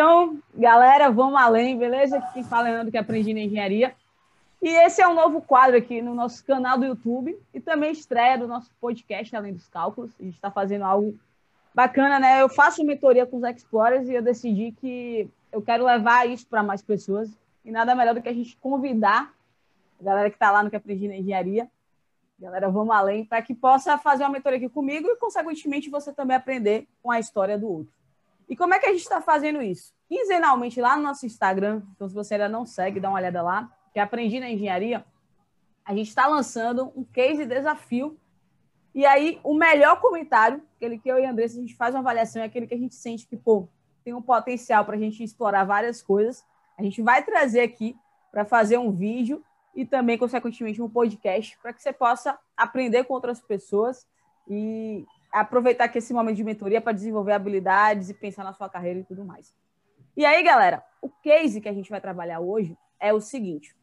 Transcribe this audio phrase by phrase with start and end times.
[0.00, 2.16] Então, galera, vamos além, beleza?
[2.16, 3.94] Aqui quem fala é Leandro, que aprendi na engenharia.
[4.62, 8.38] E esse é um novo quadro aqui no nosso canal do YouTube e também estreia
[8.38, 10.10] do nosso podcast Além dos Cálculos.
[10.18, 11.20] A gente está fazendo algo
[11.74, 12.40] bacana, né?
[12.40, 16.62] Eu faço mentoria com os Explorers e eu decidi que eu quero levar isso para
[16.62, 17.30] mais pessoas.
[17.62, 19.30] E nada melhor do que a gente convidar
[20.00, 21.68] a galera que está lá no que aprendi na engenharia,
[22.38, 26.38] galera, vamos além, para que possa fazer uma mentoria aqui comigo e, consequentemente, você também
[26.38, 27.99] aprender com a história do outro.
[28.50, 29.94] E como é que a gente está fazendo isso?
[30.08, 33.70] Quinzenalmente lá no nosso Instagram, então se você ainda não segue, dá uma olhada lá,
[33.92, 35.04] que é aprendi na engenharia,
[35.84, 38.18] a gente está lançando um case desafio.
[38.92, 42.00] E aí, o melhor comentário, aquele que eu e a Andressa, a gente faz uma
[42.00, 43.68] avaliação, é aquele que a gente sente que, pô,
[44.04, 46.44] tem um potencial para a gente explorar várias coisas.
[46.76, 47.96] A gente vai trazer aqui
[48.32, 49.44] para fazer um vídeo
[49.76, 54.04] e também, consequentemente, um podcast para que você possa aprender com outras pessoas
[54.48, 59.00] e aproveitar que esse momento de mentoria para desenvolver habilidades e pensar na sua carreira
[59.00, 59.54] e tudo mais.
[60.16, 63.74] E aí, galera, o case que a gente vai trabalhar hoje é o seguinte.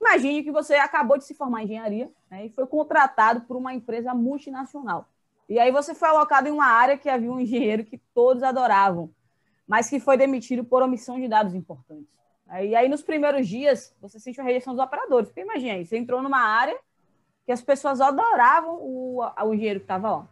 [0.00, 3.74] Imagine que você acabou de se formar em engenharia né, e foi contratado por uma
[3.74, 5.08] empresa multinacional.
[5.48, 9.10] E aí você foi alocado em uma área que havia um engenheiro que todos adoravam,
[9.66, 12.18] mas que foi demitido por omissão de dados importantes.
[12.62, 15.28] E aí, nos primeiros dias, você sente a rejeição dos operadores.
[15.28, 16.78] Porque imagina aí, você entrou numa área
[17.48, 20.28] que as pessoas adoravam o, o engenheiro que estava lá.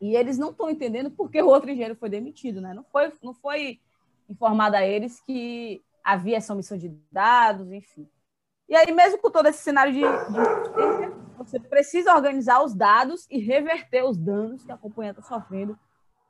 [0.00, 2.72] E eles não estão entendendo por que o outro engenheiro foi demitido, né?
[2.72, 3.78] Não foi, não foi
[4.30, 8.08] informado a eles que havia essa omissão de dados, enfim.
[8.66, 13.38] E aí, mesmo com todo esse cenário de, de você precisa organizar os dados e
[13.38, 15.78] reverter os danos que a companhia está sofrendo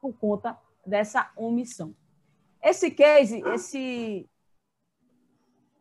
[0.00, 1.95] por conta dessa omissão.
[2.61, 4.28] Esse case, esse,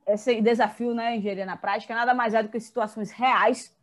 [0.05, 3.75] esse desafio, né, engenharia na prática, nada mais é do que situações reais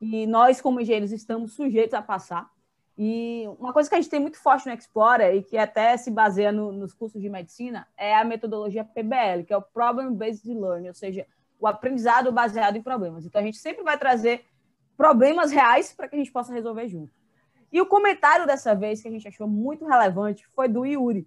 [0.00, 2.50] e nós, como engenheiros, estamos sujeitos a passar.
[2.96, 6.10] E uma coisa que a gente tem muito forte no Explorer e que até se
[6.10, 10.46] baseia no, nos cursos de medicina é a metodologia PBL, que é o Problem Based
[10.52, 11.26] Learning, ou seja,
[11.58, 13.24] o aprendizado baseado em problemas.
[13.24, 14.44] Então, a gente sempre vai trazer
[14.96, 17.12] problemas reais para que a gente possa resolver junto.
[17.72, 21.26] E o comentário dessa vez que a gente achou muito relevante foi do Yuri,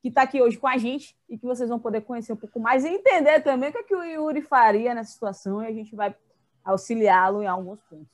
[0.00, 2.58] que está aqui hoje com a gente e que vocês vão poder conhecer um pouco
[2.58, 5.72] mais e entender também o que, é que o Yuri faria nessa situação e a
[5.72, 6.14] gente vai
[6.64, 8.06] auxiliá-lo em alguns pontos.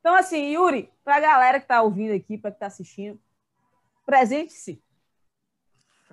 [0.00, 3.18] Então, assim, Yuri, para a galera que está ouvindo aqui, para que está assistindo,
[4.04, 4.82] presente-se.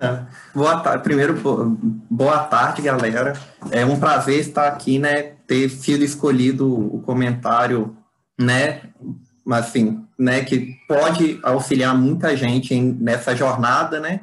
[0.00, 0.24] É,
[0.54, 1.02] boa tarde.
[1.02, 1.34] Primeiro,
[2.08, 3.34] boa tarde, galera.
[3.70, 5.34] É um prazer estar aqui, né?
[5.46, 7.96] Ter sido escolhido o comentário,
[8.38, 8.82] né?
[9.50, 10.44] Assim, né?
[10.44, 14.20] Que pode auxiliar muita gente em, nessa jornada, né?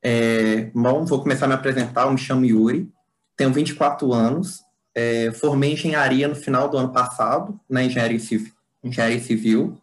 [0.00, 2.02] É, bom, vou começar a me apresentar.
[2.02, 2.88] Eu me chamo Yuri,
[3.36, 4.63] tenho 24 anos,
[4.94, 9.76] é, formei engenharia no final do ano passado, na engenharia civil, engenharia civil.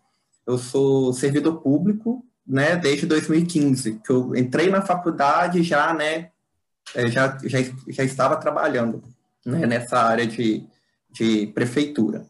[0.48, 6.30] Eu sou servidor público, né, desde 2015, que eu entrei na faculdade já, né,
[6.96, 9.04] é, já, já, já estava trabalhando
[9.46, 10.66] né, nessa área de,
[11.10, 12.26] de prefeitura.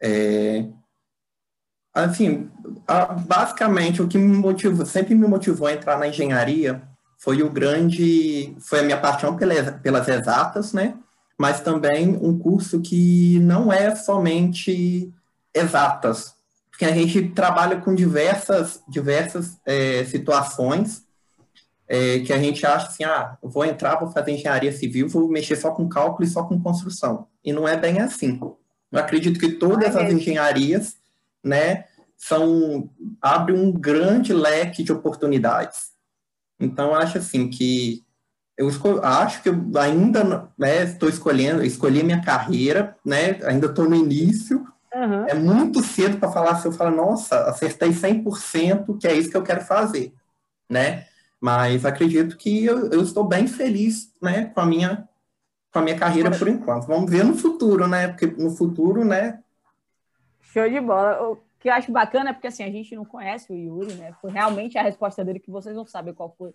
[0.00, 0.64] É,
[1.92, 2.48] assim,
[3.26, 6.82] basicamente, o que me motivou, sempre me motivou a entrar na engenharia
[7.18, 10.94] foi o grande, foi a minha paixão pelas, pelas exatas, né?
[11.38, 15.12] Mas também um curso que não é somente
[15.54, 16.34] exatas,
[16.68, 21.04] porque a gente trabalha com diversas, diversas é, situações
[21.88, 25.56] é, que a gente acha assim, ah, vou entrar, vou fazer engenharia civil, vou mexer
[25.56, 27.26] só com cálculo e só com construção.
[27.42, 28.38] E não é bem assim.
[28.92, 30.96] Eu acredito que todas as engenharias,
[31.42, 31.84] né,
[32.16, 32.90] são
[33.22, 35.92] abre um grande leque de oportunidades.
[36.60, 38.04] Então, acho assim que
[38.58, 38.68] eu
[39.04, 43.38] acho que eu ainda né, estou escolhendo, escolhi minha carreira, né?
[43.44, 44.66] Ainda estou no início.
[44.92, 45.26] Uhum.
[45.28, 49.36] É muito cedo para falar se eu falo, nossa, acertei 100%, que é isso que
[49.36, 50.12] eu quero fazer,
[50.68, 51.06] né?
[51.40, 55.08] Mas acredito que eu, eu estou bem feliz, né, com a minha
[55.70, 56.86] com a minha carreira por enquanto.
[56.86, 58.08] Vamos ver no futuro, né?
[58.08, 59.38] Porque no futuro, né?
[60.40, 63.56] Show de bola que eu acho bacana é porque assim, a gente não conhece o
[63.56, 64.14] Yuri, né?
[64.20, 66.54] Foi realmente a resposta dele que vocês não sabem qual foi.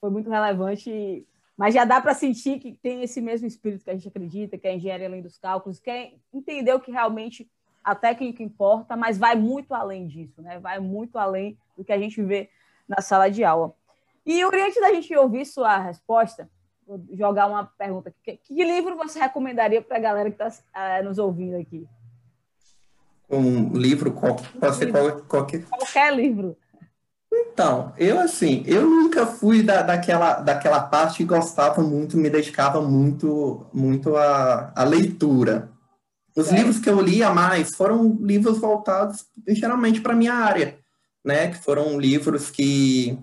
[0.00, 3.94] Foi muito relevante, mas já dá para sentir que tem esse mesmo espírito que a
[3.94, 7.50] gente acredita, que é a engenharia além dos cálculos, que é entender o que realmente
[7.82, 10.58] a técnica importa, mas vai muito além disso, né?
[10.58, 12.50] Vai muito além do que a gente vê
[12.86, 13.74] na sala de aula.
[14.24, 16.50] E Yuri, antes da gente ouvir sua resposta,
[16.86, 18.38] vou jogar uma pergunta aqui.
[18.42, 21.86] Que, livro você recomendaria para a galera que está eh, nos ouvindo aqui?
[23.28, 25.64] um livro, pode ser qual, qualquer...
[25.64, 26.56] qualquer livro.
[27.38, 32.80] Então, eu assim, eu nunca fui da, daquela, daquela parte que gostava muito, me dedicava
[32.80, 35.70] muito, muito à, à leitura.
[36.34, 36.56] Os é.
[36.56, 40.78] livros que eu lia mais foram livros voltados geralmente para minha área,
[41.24, 41.48] né?
[41.48, 43.18] Que foram livros que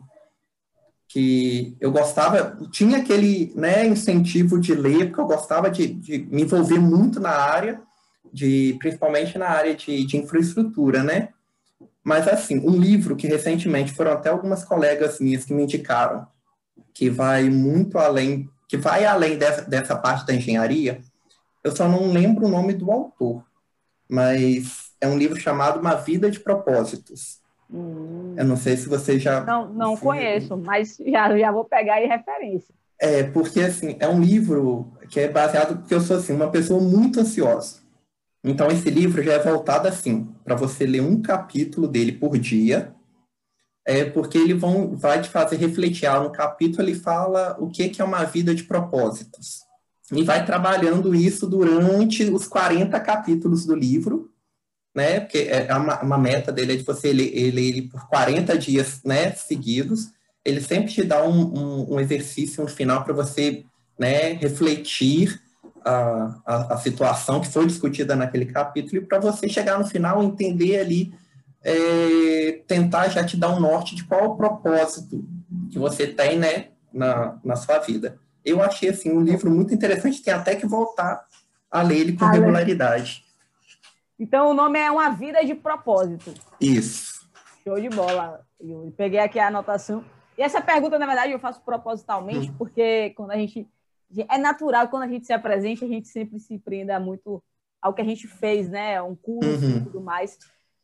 [1.08, 6.42] que eu gostava, tinha aquele né, incentivo de ler, porque eu gostava de, de me
[6.42, 7.80] envolver muito na área,
[8.34, 11.30] de, principalmente na área de, de infraestrutura, né?
[12.04, 16.28] Mas, assim, um livro que recentemente foram até algumas colegas minhas que me indicaram,
[16.94, 21.02] que vai muito além, que vai além dessa, dessa parte da engenharia,
[21.64, 23.44] eu só não lembro o nome do autor,
[24.10, 27.42] mas é um livro chamado Uma Vida de Propósitos.
[27.72, 28.36] Hum.
[28.38, 29.42] Eu não sei se você já.
[29.42, 32.74] Não, não conheço, mas já, já vou pegar aí referência.
[33.00, 36.82] É, porque assim, é um livro que é baseado, porque eu sou assim, uma pessoa
[36.82, 37.83] muito ansiosa.
[38.44, 42.94] Então, esse livro já é voltado assim, para você ler um capítulo dele por dia,
[43.86, 46.08] é porque ele vão, vai te fazer refletir.
[46.08, 49.62] Ah, no capítulo ele fala o que, que é uma vida de propósitos.
[50.12, 54.30] E vai trabalhando isso durante os 40 capítulos do livro,
[54.94, 55.22] né?
[55.22, 59.02] Porque é uma, uma meta dele é de você ler ele, ele por 40 dias
[59.04, 60.12] né, seguidos.
[60.46, 63.66] Ele sempre te dá um, um, um exercício no final para você
[63.98, 65.42] né, refletir
[65.84, 70.24] a, a, a, situação que foi discutida naquele capítulo e para você chegar no final
[70.24, 71.14] entender ali,
[71.64, 75.24] é, tentar já te dar um norte de qual o propósito
[75.72, 78.20] que você tem né, na, na sua vida.
[78.44, 81.26] Eu achei assim um livro muito interessante, tem até que voltar
[81.72, 83.24] a ler ele com regularidade.
[84.20, 86.34] Então o nome é Uma Vida de Propósito.
[86.60, 87.28] Isso.
[87.64, 88.46] Show de bola.
[88.60, 90.04] Eu peguei aqui a anotação.
[90.38, 92.56] E essa pergunta, na verdade, eu faço propositalmente, hum.
[92.58, 93.68] porque quando a gente.
[94.30, 97.44] É natural quando a gente se apresenta, a gente sempre se prenda muito
[97.82, 99.02] ao que a gente fez, né?
[99.02, 99.78] Um curso uhum.
[99.78, 100.38] e tudo mais.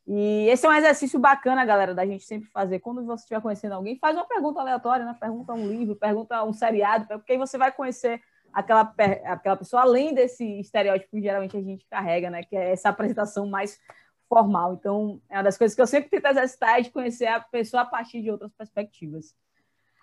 [0.06, 2.80] E esse é um exercício bacana, galera, da gente sempre fazer.
[2.80, 5.16] Quando você estiver conhecendo alguém, faz uma pergunta aleatória, né?
[5.20, 8.20] Pergunta um livro, pergunta um seriado, porque aí você vai conhecer
[8.52, 8.94] aquela,
[9.26, 12.44] aquela pessoa além desse estereótipo que geralmente a gente carrega, né?
[12.44, 13.80] Que é essa apresentação mais
[14.28, 14.74] formal.
[14.74, 17.84] Então, é uma das coisas que eu sempre tento exercitar é de conhecer a pessoa
[17.84, 19.36] a partir de outras perspectivas.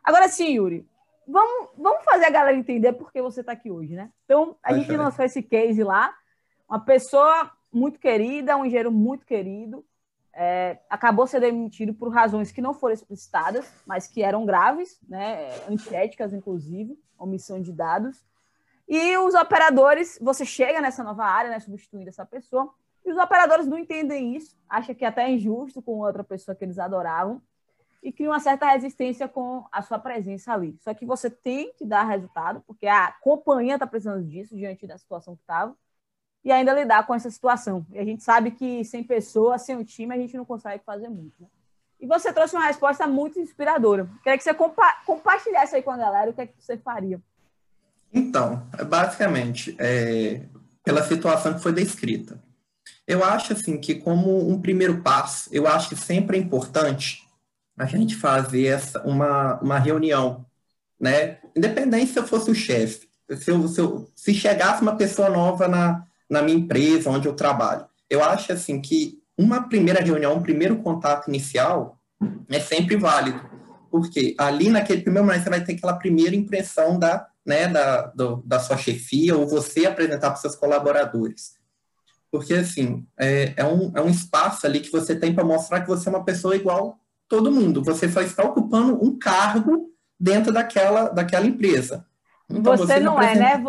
[0.04, 0.86] Agora sim, Yuri,
[1.26, 4.10] vamos, vamos fazer a galera entender por que você está aqui hoje, né?
[4.24, 6.14] Então, a gente lançou esse case lá,
[6.68, 9.84] uma pessoa muito querida, um engenheiro muito querido,
[10.32, 15.48] é, acabou sendo demitido por razões que não foram explicitadas, mas que eram graves, né,
[15.68, 18.22] antiéticas, inclusive, omissão de dados.
[18.86, 22.70] E os operadores, você chega nessa nova área, né, substituindo essa pessoa,
[23.04, 26.54] e os operadores não entendem isso, acham que é até é injusto com outra pessoa
[26.54, 27.40] que eles adoravam,
[28.06, 30.78] e criam uma certa resistência com a sua presença ali.
[30.80, 34.96] Só que você tem que dar resultado, porque a companhia está precisando disso, diante da
[34.96, 35.74] situação que estava,
[36.44, 37.84] e ainda lidar com essa situação.
[37.90, 41.08] E a gente sabe que sem pessoas, sem o time, a gente não consegue fazer
[41.08, 41.34] muito.
[41.40, 41.48] Né?
[41.98, 44.08] E você trouxe uma resposta muito inspiradora.
[44.22, 47.20] Queria que você compa compartilhasse aí com a galera o que é que você faria.
[48.14, 50.46] Então, basicamente, é,
[50.84, 52.40] pela situação que foi descrita.
[53.04, 57.25] Eu acho assim que como um primeiro passo, eu acho que sempre é importante
[57.76, 60.46] a gente fazer essa, uma, uma reunião,
[60.98, 61.38] né?
[61.54, 65.68] Independente se eu fosse o chefe, se, eu, se, eu, se chegasse uma pessoa nova
[65.68, 67.86] na, na minha empresa, onde eu trabalho.
[68.08, 72.00] Eu acho assim que uma primeira reunião, um primeiro contato inicial
[72.48, 73.40] é sempre válido,
[73.90, 78.42] porque ali naquele primeiro momento você vai ter aquela primeira impressão da, né, da, do,
[78.46, 81.54] da sua chefia ou você apresentar para seus colaboradores.
[82.30, 85.88] Porque, assim, é, é, um, é um espaço ali que você tem para mostrar que
[85.88, 87.82] você é uma pessoa igual todo mundo.
[87.82, 92.06] Você só está ocupando um cargo dentro daquela, daquela empresa.
[92.48, 93.64] Então, você, você não, é, né?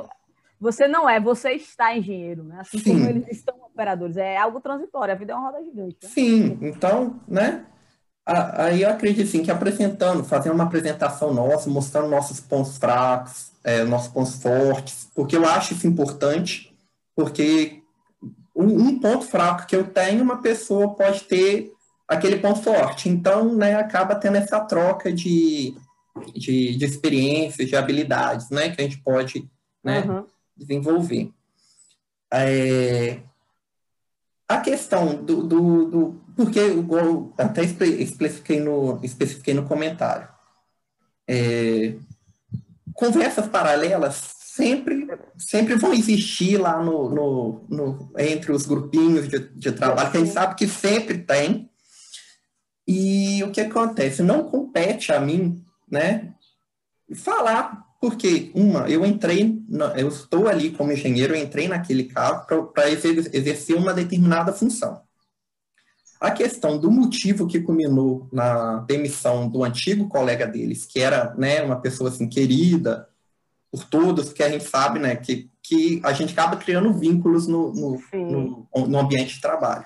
[0.60, 2.58] Você não é, você está engenheiro, né?
[2.60, 2.94] Assim Sim.
[2.94, 4.18] como eles estão operadores.
[4.18, 5.98] É algo transitório, a vida é uma roda gigante.
[6.04, 6.10] Né?
[6.10, 7.66] Sim, então, né?
[8.26, 13.86] Aí eu acredito assim, que apresentando, fazendo uma apresentação nossa, mostrando nossos pontos fracos, é,
[13.86, 16.76] nossos pontos fortes, porque eu acho isso importante,
[17.16, 17.82] porque
[18.54, 21.72] um, ponto fraco que eu tenho, uma pessoa pode ter
[22.08, 23.10] aquele ponto forte.
[23.10, 25.76] Então, né, acaba tendo essa troca de,
[26.34, 29.50] de, de experiências, de habilidades, né, que a gente pode
[29.84, 30.26] né, uhum
[30.58, 31.32] desenvolver.
[32.34, 33.20] É,
[34.48, 40.28] a questão do, do, do porque eu até especifiquei no, especifiquei no comentário.
[41.28, 41.96] É,
[42.94, 49.72] conversas paralelas sempre, sempre vão existir lá no, no, no entre os grupinhos de, de
[49.72, 51.70] trabalho, que a gente sabe que sempre tem.
[52.88, 54.24] E o que acontece?
[54.24, 56.34] Não compete a mim, né,
[57.13, 59.60] falar porque, uma, eu entrei,
[59.96, 65.01] eu estou ali como engenheiro, eu entrei naquele cargo para exercer uma determinada função.
[66.20, 71.62] A questão do motivo que culminou na demissão do antigo colega deles, que era né,
[71.63, 73.08] uma pessoa assim, querida
[73.72, 77.74] por todos, que a gente sabe né, que, que a gente acaba criando vínculos no,
[77.74, 79.86] no, no, no ambiente de trabalho.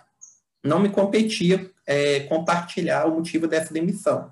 [0.63, 4.31] Não me competia é, compartilhar o motivo dessa demissão.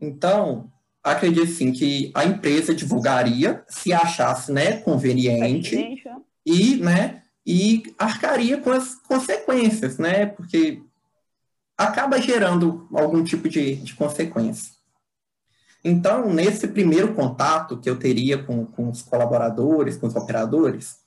[0.00, 0.70] Então,
[1.02, 6.14] acredito sim que a empresa divulgaria se achasse né, conveniente é.
[6.44, 10.26] e, né, e arcaria com as consequências, né?
[10.26, 10.82] Porque
[11.76, 14.72] acaba gerando algum tipo de, de consequência.
[15.84, 21.01] Então, nesse primeiro contato que eu teria com, com os colaboradores, com os operadores,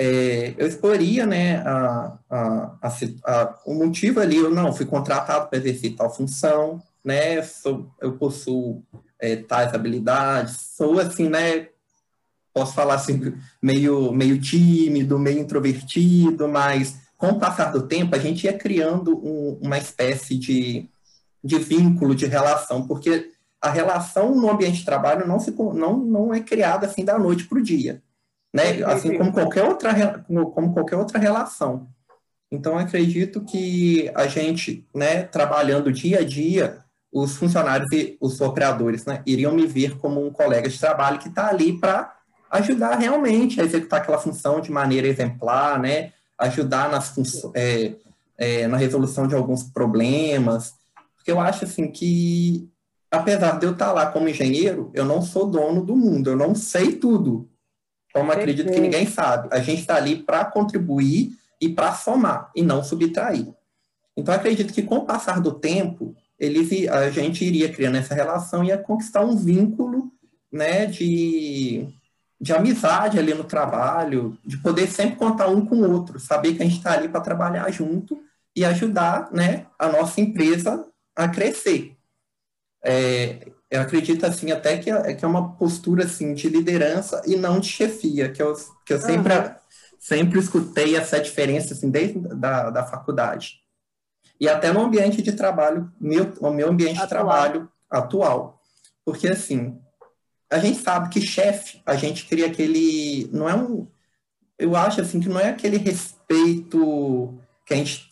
[0.00, 2.92] é, eu exporia né, a, a,
[3.24, 8.12] a, o motivo ali, eu não, fui contratado para exercer tal função, né, sou, eu
[8.12, 8.84] possuo
[9.18, 11.70] é, tais habilidades, sou assim, né,
[12.54, 18.20] posso falar assim, meio, meio tímido, meio introvertido, mas com o passar do tempo a
[18.20, 20.88] gente ia criando um, uma espécie de,
[21.42, 26.32] de vínculo, de relação, porque a relação no ambiente de trabalho não, ficou, não, não
[26.32, 28.00] é criada assim da noite para o dia
[28.52, 28.82] né?
[28.84, 31.88] Assim como qualquer outra como qualquer outra relação.
[32.50, 39.04] Então acredito que a gente, né, trabalhando dia a dia, os funcionários e os operadores,
[39.04, 42.14] né, iriam me ver como um colega de trabalho que está ali para
[42.50, 46.12] ajudar realmente a executar aquela função de maneira exemplar, né?
[46.38, 47.14] Ajudar nas
[47.54, 47.94] é,
[48.38, 50.74] é, na resolução de alguns problemas,
[51.16, 52.70] porque eu acho assim que
[53.10, 56.36] apesar de eu estar tá lá como engenheiro, eu não sou dono do mundo, eu
[56.36, 57.48] não sei tudo.
[58.18, 59.48] Como acredito que ninguém sabe.
[59.50, 63.46] A gente está ali para contribuir e para somar, e não subtrair.
[64.16, 68.62] Então, acredito que com o passar do tempo, ele, a gente iria criando essa relação
[68.62, 70.12] e ia conquistar um vínculo
[70.50, 71.86] né, de,
[72.40, 76.62] de amizade ali no trabalho, de poder sempre contar um com o outro, saber que
[76.62, 78.20] a gente está ali para trabalhar junto
[78.54, 80.84] e ajudar né, a nossa empresa
[81.14, 81.96] a crescer.
[82.84, 87.36] É, eu acredito assim até que é, que é uma postura assim de liderança e
[87.36, 89.54] não de chefia, que eu, que eu sempre, uhum.
[89.98, 93.60] sempre escutei essa diferença assim desde da, da faculdade.
[94.40, 97.04] E até no ambiente de trabalho, meu, o meu ambiente atual.
[97.04, 98.62] de trabalho atual.
[99.04, 99.78] Porque assim,
[100.50, 103.86] a gente sabe que chefe, a gente cria aquele, não é um,
[104.58, 108.10] eu acho assim que não é aquele respeito que a gente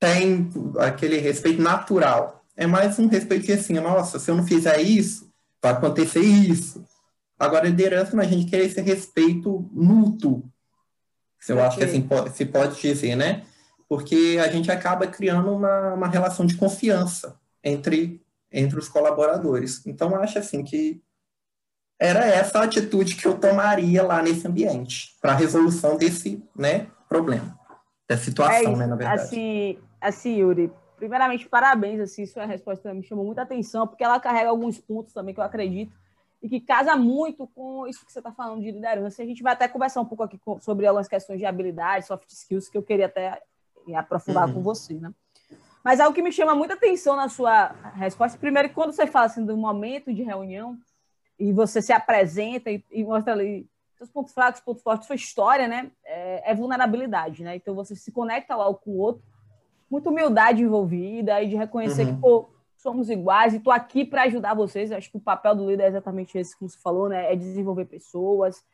[0.00, 4.80] tem, aquele respeito natural é mais um respeito de assim, nossa, se eu não fizer
[4.80, 6.84] isso, vai acontecer isso.
[7.38, 10.42] Agora, liderança, a gente quer esse respeito mútuo.
[11.38, 13.46] Se eu acho que assim pode, se pode dizer, né?
[13.88, 19.86] Porque a gente acaba criando uma, uma relação de confiança entre, entre os colaboradores.
[19.86, 21.00] Então, eu acho assim que
[21.96, 26.88] era essa a atitude que eu tomaria lá nesse ambiente, para a resolução desse né,
[27.08, 27.56] problema,
[28.08, 29.22] dessa situação, é né, na verdade.
[29.22, 34.50] Assim, assim, Yuri, primeiramente, parabéns, assim, sua resposta me chamou muita atenção, porque ela carrega
[34.50, 35.92] alguns pontos também que eu acredito
[36.42, 39.22] e que casa muito com isso que você está falando de liderança.
[39.22, 42.68] A gente vai até conversar um pouco aqui sobre algumas questões de habilidades, soft skills,
[42.68, 43.40] que eu queria até
[43.94, 44.54] aprofundar uhum.
[44.54, 45.12] com você, né?
[45.82, 49.44] Mas algo que me chama muita atenção na sua resposta, primeiro, quando você fala assim,
[49.44, 50.76] do momento de reunião
[51.38, 55.66] e você se apresenta e, e mostra ali seus pontos fracos, pontos fortes, sua história,
[55.66, 55.90] né?
[56.04, 57.56] É, é vulnerabilidade, né?
[57.56, 59.22] Então você se conecta lá com o outro
[59.90, 62.14] muita humildade envolvida e de reconhecer uhum.
[62.14, 64.92] que, pô, somos iguais e estou aqui para ajudar vocês.
[64.92, 67.32] Acho que o papel do líder é exatamente esse que você falou, né?
[67.32, 68.64] É desenvolver pessoas,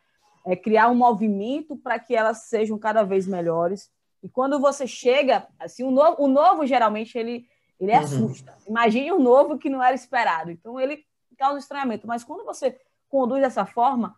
[0.44, 3.90] é criar um movimento para que elas sejam cada vez melhores.
[4.22, 7.46] E quando você chega, assim, o novo, o novo geralmente ele,
[7.80, 7.98] ele uhum.
[7.98, 8.56] assusta.
[8.66, 10.50] Imagine o novo que não era esperado.
[10.50, 11.04] Então ele
[11.36, 12.06] causa estranhamento.
[12.06, 12.78] Mas quando você
[13.08, 14.16] conduz dessa forma,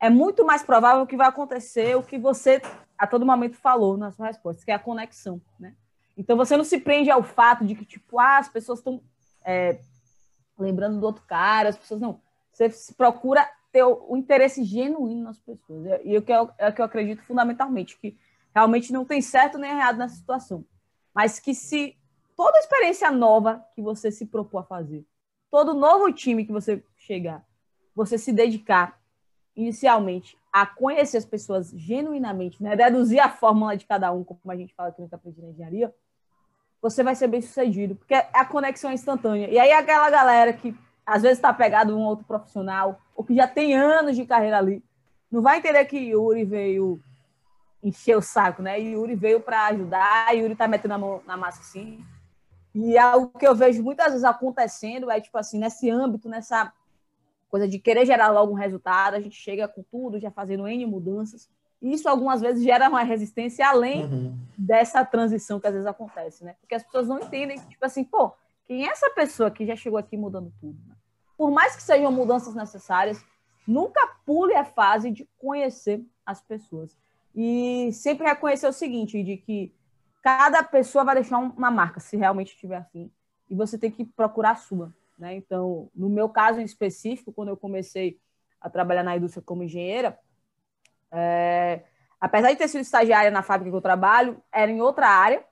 [0.00, 2.60] é muito mais provável que vai acontecer o que você
[2.96, 5.74] a todo momento falou na sua resposta, que é a conexão, né?
[6.18, 9.00] Então você não se prende ao fato de que, tipo, ah, as pessoas estão
[9.44, 9.78] é,
[10.58, 12.20] lembrando do outro cara, as pessoas não.
[12.52, 16.00] Você procura ter o, o interesse genuíno nas pessoas.
[16.04, 18.18] E o que eu, é o que eu acredito fundamentalmente, que
[18.52, 20.64] realmente não tem certo nem errado nessa situação.
[21.14, 21.96] Mas que se
[22.36, 25.06] toda experiência nova que você se propor a fazer,
[25.48, 27.46] todo novo time que você chegar,
[27.94, 29.00] você se dedicar
[29.54, 32.74] inicialmente a conhecer as pessoas genuinamente, né?
[32.74, 35.94] deduzir a fórmula de cada um, como a gente fala aqui no Capitão de Engenharia,
[36.80, 39.48] você vai ser bem sucedido, porque a conexão é instantânea.
[39.48, 43.48] E aí aquela galera que às vezes está pegado um outro profissional, ou que já
[43.48, 44.84] tem anos de carreira ali,
[45.30, 47.00] não vai entender que Yuri veio
[47.82, 48.78] encher o saco, né?
[48.78, 52.04] Yuri veio para ajudar, Yuri está metendo a mão na massa assim.
[52.74, 56.72] E é algo que eu vejo muitas vezes acontecendo é tipo assim, nesse âmbito, nessa
[57.48, 60.86] coisa de querer gerar logo um resultado, a gente chega com tudo, já fazendo N
[60.86, 61.48] mudanças.
[61.80, 64.38] Isso algumas vezes gera uma resistência além uhum.
[64.56, 66.56] dessa transição que às vezes acontece, né?
[66.60, 68.32] Porque as pessoas não entendem, tipo assim, pô,
[68.66, 70.78] quem é essa pessoa que já chegou aqui mudando tudo?
[70.86, 70.94] Né?
[71.36, 73.24] Por mais que sejam mudanças necessárias,
[73.66, 76.96] nunca pule a fase de conhecer as pessoas.
[77.34, 79.72] E sempre reconhecer o seguinte, de que
[80.22, 83.10] cada pessoa vai deixar uma marca, se realmente estiver afim,
[83.48, 84.92] e você tem que procurar a sua.
[85.18, 85.34] Né?
[85.34, 88.18] Então, no meu caso em específico, quando eu comecei
[88.60, 90.18] a trabalhar na indústria como engenheira,
[91.12, 91.82] é,
[92.20, 95.44] apesar de ter sido estagiária na fábrica que eu trabalho, era em outra área,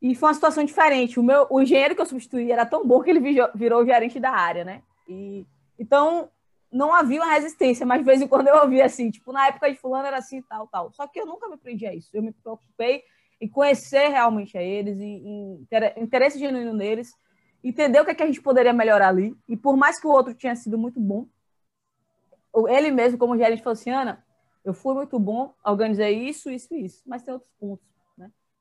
[0.00, 1.18] e foi uma situação diferente.
[1.18, 3.20] O, meu, o engenheiro que eu substituí era tão bom que ele
[3.54, 4.82] virou, gerente da área, né?
[5.08, 5.46] E,
[5.78, 6.28] então,
[6.70, 9.70] não havia uma resistência, mas de vez em quando eu ouvia assim, tipo, na época
[9.70, 10.92] de fulano era assim, tal, tal.
[10.92, 12.10] Só que eu nunca me prendi a isso.
[12.12, 13.02] Eu me preocupei
[13.40, 17.14] em conhecer realmente a eles, em, em interesse genuíno neles,
[17.62, 19.34] entender o que, é que a gente poderia melhorar ali.
[19.48, 21.26] E por mais que o outro tinha sido muito bom,
[22.68, 24.24] ele mesmo, como gerente, falou assim, Ana,
[24.64, 27.94] eu fui muito bom, organizei isso, isso e isso, mas tem outros pontos.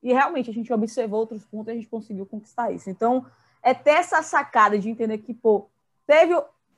[0.03, 2.89] E realmente a gente observou outros pontos e a gente conseguiu conquistar isso.
[2.89, 3.25] Então,
[3.61, 5.69] é ter essa sacada de entender que, pô,
[6.05, 6.33] teve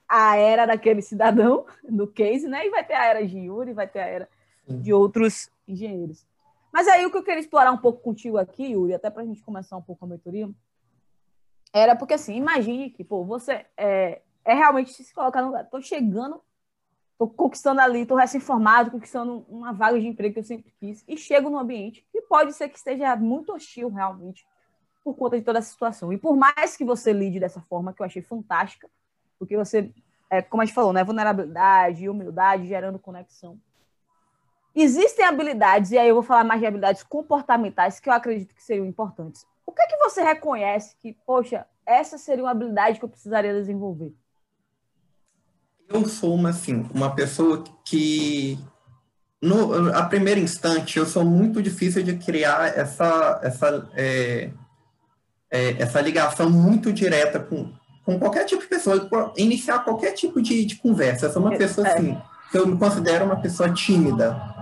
[0.08, 2.68] a era daquele cidadão, do case, né?
[2.68, 4.30] E vai ter a era de Yuri, vai ter a era
[4.68, 6.24] de outros engenheiros.
[6.72, 9.26] Mas aí o que eu queria explorar um pouco contigo aqui, Yuri, até para a
[9.26, 10.48] gente começar um pouco a mentoria,
[11.74, 15.68] era porque assim, imagine que, pô, você é, é realmente se colocar no lugar.
[15.68, 16.40] Tô chegando
[17.16, 21.16] Estou conquistando ali, estou recém-formado, conquistando uma vaga de emprego que eu sempre quis, e
[21.16, 24.46] chego num ambiente que pode ser que esteja muito hostil realmente,
[25.02, 26.12] por conta de toda essa situação.
[26.12, 28.90] E por mais que você lide dessa forma, que eu achei fantástica,
[29.40, 29.94] porque você,
[30.30, 33.58] é, como a gente falou, né, vulnerabilidade, humildade, gerando conexão.
[34.76, 38.62] Existem habilidades, e aí eu vou falar mais de habilidades comportamentais que eu acredito que
[38.62, 39.48] seriam importantes.
[39.66, 43.54] O que é que você reconhece que, poxa, essa seria uma habilidade que eu precisaria
[43.54, 44.14] desenvolver?
[45.90, 48.60] Eu sou uma, assim, uma pessoa que,
[49.42, 54.50] no a primeiro instante, eu sou muito difícil de criar essa, essa, é,
[55.52, 57.72] é, essa ligação muito direta com,
[58.04, 61.28] com qualquer tipo de pessoa, iniciar qualquer tipo de, de conversa.
[61.28, 61.94] Eu sou uma é, pessoa, é.
[61.94, 62.18] assim,
[62.52, 64.56] que eu me considero uma pessoa tímida.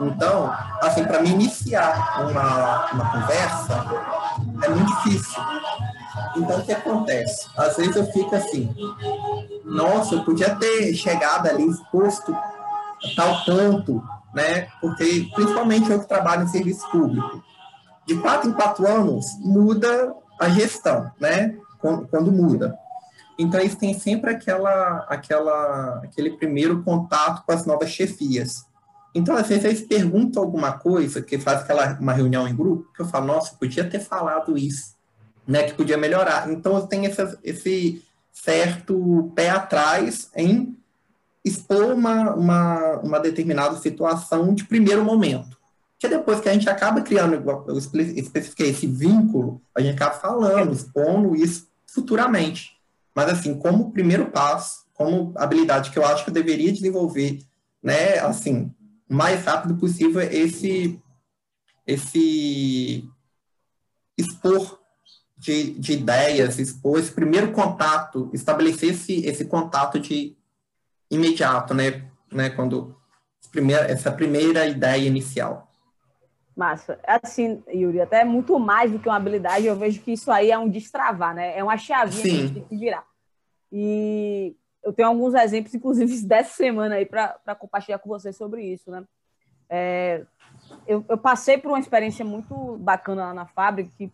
[0.00, 0.52] Então,
[0.82, 3.86] assim, para me iniciar uma, uma conversa,
[4.62, 5.42] é muito difícil.
[6.36, 7.46] Então, o que acontece?
[7.56, 8.74] Às vezes eu fico assim,
[9.64, 12.36] nossa, eu podia ter chegado ali exposto
[13.16, 14.02] tal ponto,
[14.34, 14.68] né?
[14.80, 17.42] Porque, principalmente eu que trabalho em serviço público,
[18.06, 21.56] de quatro em quatro anos muda a gestão, né?
[21.78, 22.78] Quando, quando muda.
[23.38, 28.64] Então, eles têm sempre aquela, aquela, aquele primeiro contato com as novas chefias.
[29.14, 33.02] Então, às vezes, eles perguntam alguma coisa, que faz aquela uma reunião em grupo, que
[33.02, 34.93] eu falo, nossa, podia ter falado isso,
[35.46, 35.64] né?
[35.64, 36.50] Que podia melhorar.
[36.50, 40.76] Então, eu tenho esse, esse certo pé atrás em
[41.44, 45.56] expor uma, uma, uma determinada situação de primeiro momento.
[45.98, 47.34] Que depois que a gente acaba criando,
[47.68, 52.72] eu especifiquei esse vínculo, a gente acaba falando, expondo isso futuramente.
[53.14, 57.40] Mas, assim, como primeiro passo, como habilidade que eu acho que eu deveria desenvolver,
[57.82, 58.72] né, assim,
[59.08, 61.00] o mais rápido possível, esse,
[61.86, 63.08] esse
[64.16, 64.83] expor
[65.44, 70.34] de, de ideias, expor esse primeiro contato, estabelecer esse, esse contato de
[71.10, 72.08] imediato, né?
[72.32, 72.96] né quando
[73.52, 75.70] primeira, essa primeira ideia inicial.
[76.56, 76.98] Massa.
[77.06, 80.56] Assim, Yuri, até muito mais do que uma habilidade, eu vejo que isso aí é
[80.56, 81.58] um destravar, né?
[81.58, 82.30] É uma chavinha Sim.
[82.30, 83.04] que a gente tem que virar.
[83.70, 88.90] E eu tenho alguns exemplos, inclusive, dessa semana aí, para compartilhar com vocês sobre isso,
[88.90, 89.04] né?
[89.68, 90.24] É,
[90.86, 94.12] eu, eu, passei por uma experiência muito bacana lá na fábrica, que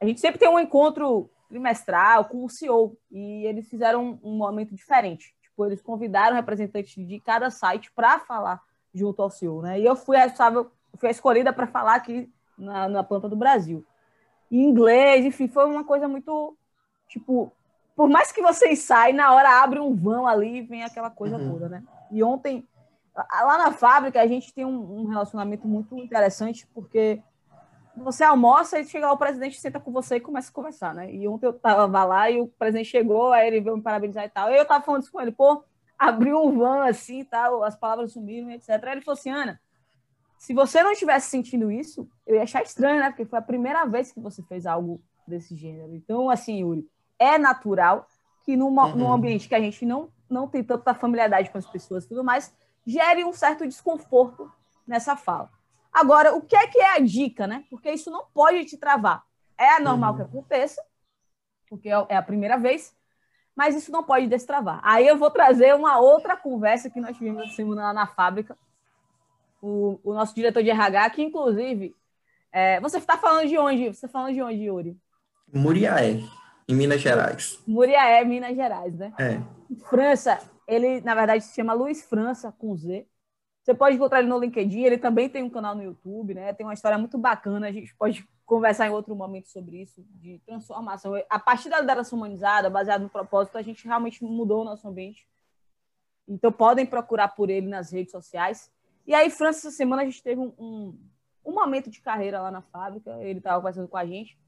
[0.00, 4.36] a gente sempre tem um encontro trimestral com o CEO e eles fizeram um, um
[4.36, 5.34] momento diferente.
[5.40, 8.60] Tipo, eles convidaram representantes de cada site para falar
[8.94, 9.80] junto ao CEO, né?
[9.80, 13.84] E eu fui, sabe, fui a escolhida para falar aqui na, na planta do Brasil.
[14.50, 16.56] Em inglês, enfim, foi uma coisa muito,
[17.08, 17.52] tipo,
[17.94, 21.36] por mais que você ensaie, na hora abre um vão ali e vem aquela coisa
[21.36, 21.52] uhum.
[21.52, 21.82] toda, né?
[22.10, 22.66] E ontem,
[23.14, 27.20] lá na fábrica, a gente tem um, um relacionamento muito interessante, porque
[28.02, 31.12] você almoça e chega o presidente senta com você e começa a conversar, né?
[31.12, 34.28] E ontem eu tava lá e o presidente chegou, aí ele veio me parabenizar e
[34.28, 34.50] tal.
[34.50, 35.62] Eu tava falando isso com ele, pô,
[35.98, 38.70] abriu um van assim e tal, as palavras sumiram, etc.
[38.70, 39.60] Aí ele falou assim, Ana,
[40.38, 43.10] se você não estivesse sentindo isso, eu ia achar estranho, né?
[43.10, 45.94] Porque foi a primeira vez que você fez algo desse gênero.
[45.94, 48.06] Então, assim, Yuri, é natural
[48.44, 48.96] que numa, uhum.
[48.96, 52.22] num ambiente que a gente não, não tem tanta familiaridade com as pessoas e tudo
[52.22, 52.54] mais,
[52.86, 54.50] gere um certo desconforto
[54.86, 55.50] nessa fala.
[55.98, 57.64] Agora, o que é que é a dica, né?
[57.68, 59.24] Porque isso não pode te travar.
[59.58, 60.16] É normal uhum.
[60.16, 60.80] que aconteça,
[61.68, 62.94] porque é a primeira vez,
[63.56, 64.80] mas isso não pode destravar.
[64.84, 68.56] Aí eu vou trazer uma outra conversa que nós tivemos essa semana lá na fábrica.
[69.60, 71.96] O, o nosso diretor de RH, que inclusive.
[72.52, 73.86] É, você está falando de onde?
[73.86, 74.96] Você está falando de onde, Yuri?
[75.52, 76.20] Muriaé,
[76.68, 77.58] em Minas Gerais.
[77.66, 79.12] Muriaé, Minas Gerais, né?
[79.18, 79.40] É.
[79.90, 83.04] França, ele, na verdade, se chama Luiz França, com Z.
[83.68, 86.54] Você pode encontrar ele no LinkedIn, ele também tem um canal no YouTube, né?
[86.54, 90.38] Tem uma história muito bacana, a gente pode conversar em outro momento sobre isso, de
[90.46, 91.12] transformação.
[91.28, 95.28] A partir da liderança humanizada, baseada no propósito, a gente realmente mudou o nosso ambiente.
[96.26, 98.72] Então, podem procurar por ele nas redes sociais.
[99.06, 100.98] E aí, França, essa semana a gente teve um, um,
[101.44, 104.38] um momento de carreira lá na fábrica, ele estava conversando com a gente.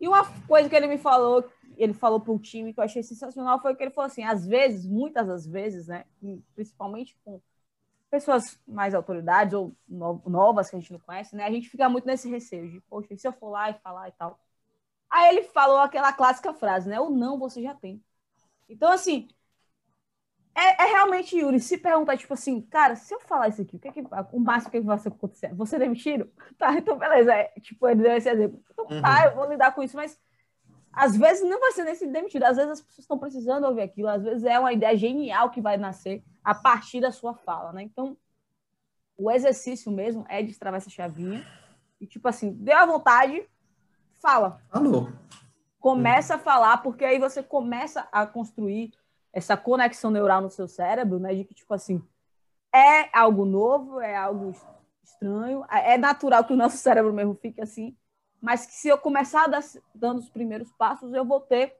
[0.00, 3.04] E uma coisa que ele me falou, ele falou para o time que eu achei
[3.04, 6.06] sensacional, foi que ele falou assim: às vezes, muitas das vezes, né,
[6.56, 7.40] principalmente com
[8.14, 11.44] pessoas mais autoridades ou novas que a gente não conhece, né?
[11.44, 14.08] A gente fica muito nesse receio de, poxa, e se eu for lá e falar
[14.08, 14.38] e tal.
[15.10, 17.00] Aí ele falou aquela clássica frase, né?
[17.00, 18.00] O não você já tem.
[18.68, 19.26] Então, assim,
[20.54, 23.80] é, é realmente, Yuri, se perguntar, tipo assim, cara, se eu falar isso aqui, o
[23.80, 25.52] que é que o máximo que vai acontecer?
[25.54, 26.30] Você demitido?
[26.56, 27.34] Tá, então beleza.
[27.34, 28.62] É, tipo, ele deu esse exemplo.
[28.70, 29.02] Então tá, uhum.
[29.02, 30.16] tá, eu vou lidar com isso, mas
[30.96, 34.08] às vezes não vai ser nesse demitido, às vezes as pessoas estão precisando ouvir aquilo,
[34.08, 37.82] às vezes é uma ideia genial que vai nascer a partir da sua fala, né?
[37.82, 38.16] Então,
[39.16, 41.46] o exercício mesmo é destravar essa chavinha
[42.00, 43.48] e, tipo assim, deu a vontade,
[44.20, 44.60] fala.
[44.70, 45.08] Alô.
[45.78, 48.92] Começa a falar, porque aí você começa a construir
[49.32, 51.34] essa conexão neural no seu cérebro, né?
[51.34, 52.02] De que, tipo assim,
[52.74, 54.52] é algo novo, é algo
[55.02, 57.96] estranho, é natural que o nosso cérebro mesmo fique assim,
[58.44, 59.48] mas que se eu começar
[59.94, 61.74] dando os primeiros passos, eu vou ter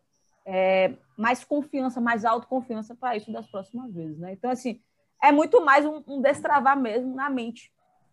[0.46, 4.32] é, mais confiança, mais autoconfiança para isso das próximas vezes, né?
[4.32, 4.80] Então, assim,
[5.22, 7.70] é muito mais um, um, destravar mesmo na mente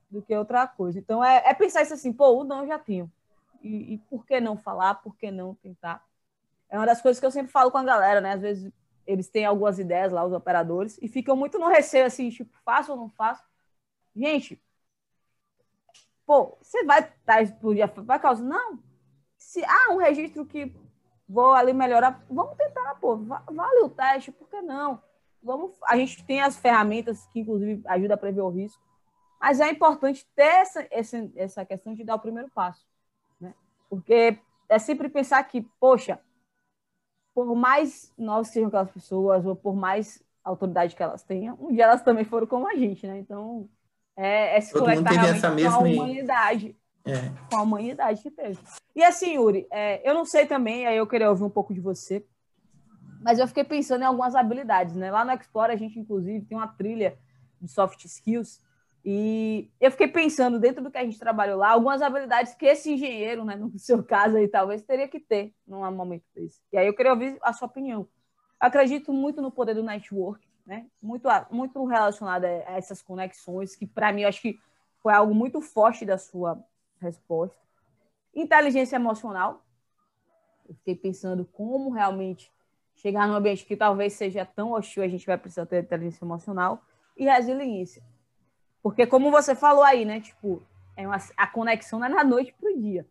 [0.09, 0.99] do que outra coisa.
[0.99, 3.09] Então, é, é pensar isso assim, pô, o não eu já tenho.
[3.63, 4.95] E, e, por que não falar?
[4.95, 6.03] Por que não tentar?
[6.69, 8.33] É uma das coisas que eu sempre falo com a galera, né?
[8.33, 8.73] Às vezes
[9.07, 12.91] eles têm algumas ideias lá, os operadores, e ficam muito no receio, assim, tipo, faço
[12.91, 13.45] ou não faço?
[14.13, 14.61] Gente,
[16.31, 18.41] pô, você vai estar explodir a causa?
[18.41, 18.79] Não.
[19.37, 20.73] Se há um registro que
[21.27, 25.01] vou ali melhorar, vamos tentar, pô, vale o teste, por que não?
[25.43, 28.81] Vamos, a gente tem as ferramentas que, inclusive, ajudam a prever o risco,
[29.41, 32.87] mas é importante ter essa, essa, essa questão de dar o primeiro passo,
[33.37, 33.53] né?
[33.89, 34.39] Porque
[34.69, 36.17] é sempre pensar que, poxa,
[37.33, 41.73] por mais novas que sejam aquelas pessoas, ou por mais autoridade que elas tenham, um
[41.73, 43.17] dia elas também foram como a gente, né?
[43.19, 43.67] Então,
[44.15, 45.77] é, é se Todo conectar realmente essa mesma...
[45.77, 46.75] com a humanidade.
[47.05, 47.31] É.
[47.49, 48.59] Com a humanidade que teve.
[48.95, 51.79] E assim, Yuri, é, eu não sei também, aí eu queria ouvir um pouco de
[51.79, 52.25] você,
[53.21, 55.11] mas eu fiquei pensando em algumas habilidades, né?
[55.11, 57.17] Lá no Explore a gente, inclusive, tem uma trilha
[57.59, 58.59] de soft skills,
[59.03, 62.91] e eu fiquei pensando, dentro do que a gente trabalhou lá, algumas habilidades que esse
[62.91, 66.59] engenheiro, né, no seu caso aí, talvez teria que ter num momento desse.
[66.71, 68.07] E aí eu queria ouvir a sua opinião.
[68.59, 70.87] Acredito muito no poder do network, né?
[71.01, 74.59] Muito, muito relacionado a essas conexões, que para mim eu acho que
[75.01, 76.63] foi algo muito forte da sua
[76.99, 77.57] resposta.
[78.33, 79.63] Inteligência emocional.
[80.67, 82.51] Eu fiquei pensando como realmente
[82.95, 86.81] chegar num ambiente que talvez seja tão hostil, a gente vai precisar ter inteligência emocional.
[87.17, 88.01] E resiliência.
[88.81, 90.21] Porque, como você falou aí, né?
[90.21, 90.61] Tipo,
[90.95, 93.05] é uma, a conexão não é na noite para o dia.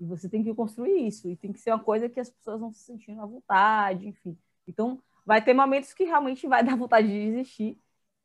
[0.00, 1.28] E você tem que construir isso.
[1.28, 4.36] E tem que ser uma coisa que as pessoas vão se sentindo à vontade, enfim.
[4.66, 7.78] Então, vai ter momentos que realmente vai dar vontade de desistir,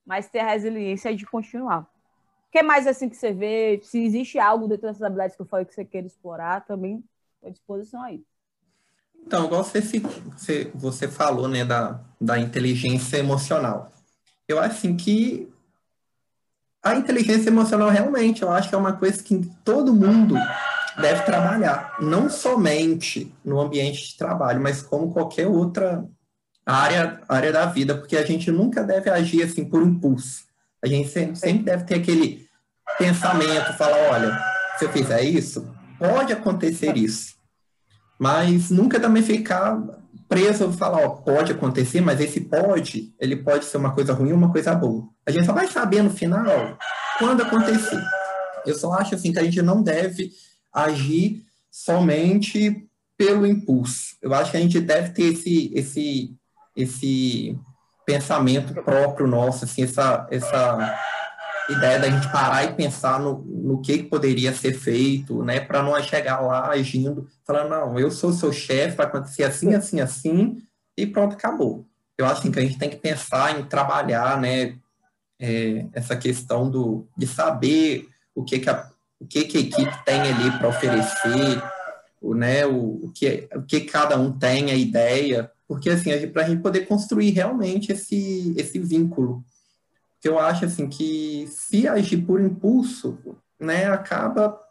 [0.06, 1.82] mas ter a resiliência de continuar.
[1.82, 3.82] O que mais assim que você vê?
[3.84, 7.04] Se existe algo dentro dessas habilidades que eu falei que você queira explorar, também
[7.44, 8.24] à disposição aí.
[9.26, 9.82] Então, igual você,
[10.74, 13.92] você, falou, né, da, da inteligência emocional.
[14.48, 15.52] Eu acho assim que
[16.82, 20.36] a inteligência emocional realmente, eu acho que é uma coisa que todo mundo
[21.02, 26.08] deve trabalhar, não somente no ambiente de trabalho, mas como qualquer outra
[26.66, 30.46] área, área da vida, porque a gente nunca deve agir assim por impulso.
[30.84, 32.48] A gente sempre, sempre deve ter aquele
[32.98, 34.40] pensamento, falar, olha,
[34.78, 37.36] se eu fizer isso, pode acontecer isso.
[38.20, 39.82] Mas nunca também ficar
[40.28, 44.32] preso e falar, ó, pode acontecer, mas esse pode, ele pode ser uma coisa ruim
[44.32, 45.08] ou uma coisa boa.
[45.26, 46.78] A gente só vai saber no final
[47.20, 48.02] quando acontecer.
[48.66, 50.32] Eu só acho assim que a gente não deve
[50.74, 54.16] agir somente pelo impulso.
[54.22, 56.36] Eu acho que a gente deve ter esse, esse
[56.76, 57.58] esse
[58.06, 60.98] pensamento próprio nosso, assim, essa, essa
[61.70, 66.02] ideia da gente parar e pensar no, no que poderia ser feito, né, para não
[66.02, 70.58] chegar lá agindo, falando, não, eu sou seu chefe, vai acontecer assim, assim, assim,
[70.98, 71.88] e pronto, acabou.
[72.18, 74.76] Eu acho assim, que a gente tem que pensar em trabalhar, né,
[75.40, 80.06] é, essa questão do, de saber o que, que, a, o que, que a equipe
[80.06, 81.62] tem ali para oferecer,
[82.22, 86.44] o, né, o, o, que, o que cada um tem, a ideia, porque, assim, para
[86.44, 89.44] a gente poder construir realmente esse, esse vínculo.
[90.24, 93.18] Eu acho, assim, que se agir por impulso,
[93.60, 94.62] né, acaba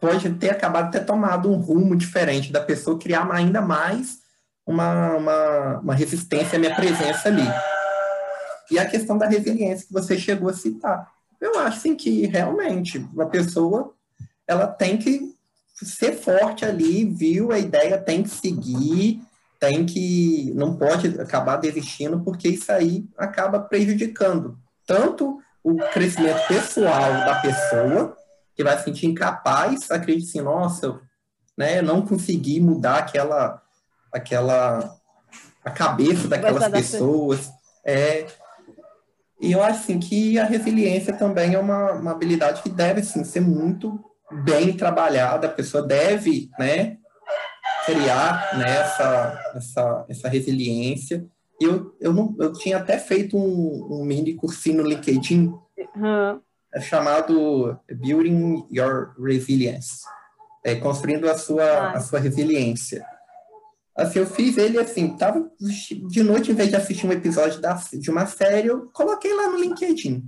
[0.00, 4.16] pode ter acabado ter tomado um rumo diferente da pessoa criar ainda mais
[4.66, 7.46] uma, uma, uma resistência à minha presença ali.
[8.70, 11.12] E a questão da resiliência que você chegou a citar.
[11.38, 13.92] Eu acho assim, que realmente a pessoa
[14.46, 15.34] ela tem que
[15.74, 19.22] ser forte ali, viu a ideia, tem que seguir,
[19.58, 27.12] tem que, não pode acabar desistindo, porque isso aí acaba prejudicando tanto o crescimento pessoal
[27.12, 28.16] da pessoa,
[28.54, 31.00] que vai se sentir incapaz, acredite assim, nossa,
[31.56, 33.60] né, não consegui mudar aquela,
[34.12, 34.96] aquela,
[35.64, 37.50] a cabeça daquelas pessoas,
[37.84, 38.26] é,
[39.40, 43.22] e eu acho assim, que a resiliência também é uma, uma habilidade que deve sim,
[43.24, 44.02] ser muito
[44.44, 46.98] bem trabalhada, a pessoa deve né,
[47.88, 51.26] criar né, essa, essa, essa resiliência.
[51.60, 55.52] Eu, eu, não, eu tinha até feito um, um mini cursinho no LinkedIn
[55.96, 56.40] uhum.
[56.80, 60.02] chamado Building Your Resilience,
[60.64, 61.92] é, construindo a sua, ah.
[61.92, 63.04] a sua resiliência.
[63.96, 67.74] Assim, eu fiz ele assim, tava de noite, em vez de assistir um episódio da,
[67.92, 70.24] de uma série, eu coloquei lá no LinkedIn.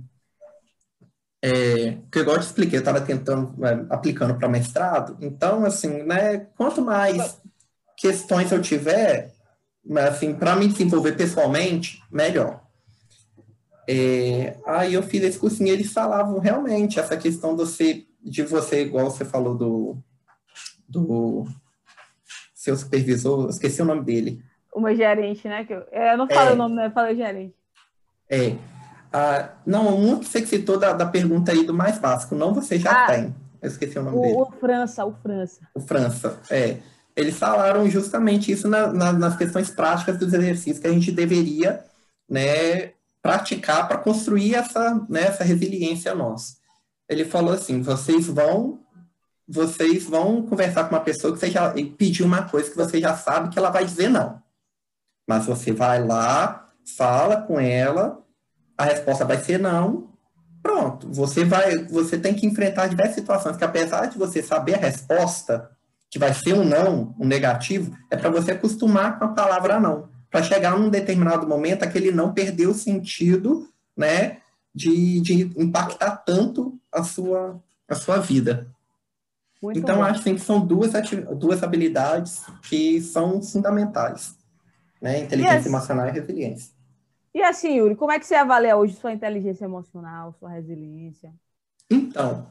[1.43, 6.03] É, que igual eu te expliquei, eu estava tentando, é, aplicando para mestrado, então, assim,
[6.03, 7.41] né, quanto mais
[8.01, 9.31] questões eu tiver,
[10.07, 12.61] assim, para me desenvolver pessoalmente, melhor.
[13.87, 18.41] É, aí eu fiz esse cursinho e eles falavam realmente essa questão de você, de
[18.41, 19.97] você igual você falou do,
[20.89, 21.45] do
[22.55, 24.43] seu supervisor, esqueci o nome dele.
[24.73, 25.63] Uma gerente, né?
[25.63, 26.87] Que eu, eu não falo é, o nome, né?
[26.87, 27.55] Eu falo gerente.
[28.27, 28.55] É.
[29.13, 32.79] Ah, não, um que você citou da, da pergunta aí do mais básico, não você
[32.79, 33.35] já ah, tem.
[33.61, 34.33] Eu esqueci o nome o, dele.
[34.37, 35.67] O França, o França.
[35.75, 36.77] O França, é.
[37.15, 41.83] Eles falaram justamente isso na, na, nas questões práticas dos exercícios que a gente deveria
[42.29, 46.55] né, praticar para construir essa, né, essa resiliência nossa.
[47.09, 48.79] Ele falou assim: vocês vão
[49.47, 53.17] vocês vão conversar com uma pessoa que você já pediu uma coisa que você já
[53.17, 54.41] sabe que ela vai dizer não.
[55.27, 58.23] Mas você vai lá, fala com ela,
[58.77, 60.09] a resposta vai ser não.
[60.63, 64.77] Pronto, você vai, você tem que enfrentar diversas situações que apesar de você saber a
[64.77, 65.69] resposta,
[66.11, 70.09] que vai ser um não, um negativo, é para você acostumar com a palavra não,
[70.29, 74.37] para chegar num determinado momento aquele não perder o sentido, né,
[74.75, 77.59] de, de impactar tanto a sua
[77.91, 78.71] a sua vida.
[79.61, 80.03] Muito então, bom.
[80.03, 80.91] acho que são duas,
[81.37, 84.35] duas habilidades que são fundamentais,
[84.99, 85.19] né?
[85.19, 86.73] Inteligência assim, emocional e resiliência.
[87.33, 91.31] E assim, Yuri, como é que você avalia hoje sua inteligência emocional, sua resiliência?
[91.89, 92.47] Então,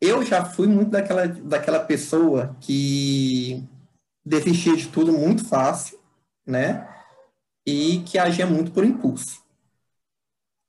[0.00, 3.62] eu já fui muito daquela, daquela pessoa que
[4.24, 5.98] desistia de tudo muito fácil,
[6.46, 6.88] né?
[7.66, 9.42] E que agia muito por impulso.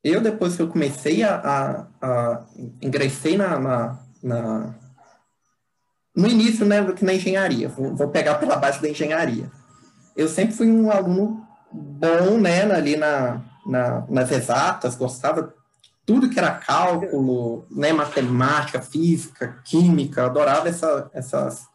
[0.03, 2.45] Eu, depois que eu comecei a, a, a
[2.81, 4.75] ingressei na, na, na
[6.15, 9.49] no início, né, que na engenharia, vou, vou, pegar pela base da engenharia.
[10.15, 15.53] Eu sempre fui um aluno bom, né, ali na, na, nas exatas, gostava
[16.11, 21.69] tudo que era cálculo, né, matemática, física, química, adorava essa, essas,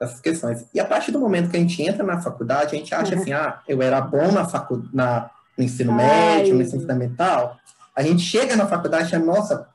[0.00, 0.64] essas questões.
[0.72, 3.20] E a partir do momento que a gente entra na faculdade, a gente acha uhum.
[3.20, 5.96] assim, ah, eu era bom na facu na, no ensino Ai.
[5.96, 7.56] médio, no ensino fundamental.
[7.96, 9.68] A gente chega na faculdade e nossa,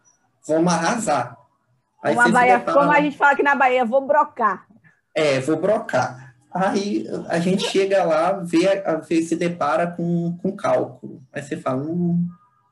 [0.48, 1.36] vamos arrasar.
[2.02, 4.68] Aí Uma Bahia, como a gente fala aqui na Bahia, vou brocar.
[5.14, 6.34] É, vou brocar.
[6.50, 11.22] Aí a gente chega lá, vê, vê se depara com, com cálculo.
[11.34, 12.26] Aí você fala, hum,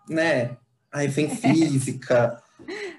[0.09, 0.55] né?
[0.95, 2.41] Aí vem física,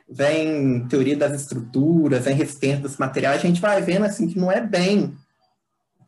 [0.08, 3.38] vem teoria das estruturas, vem resistência dos materiais.
[3.38, 5.14] A gente vai vendo assim que não é bem,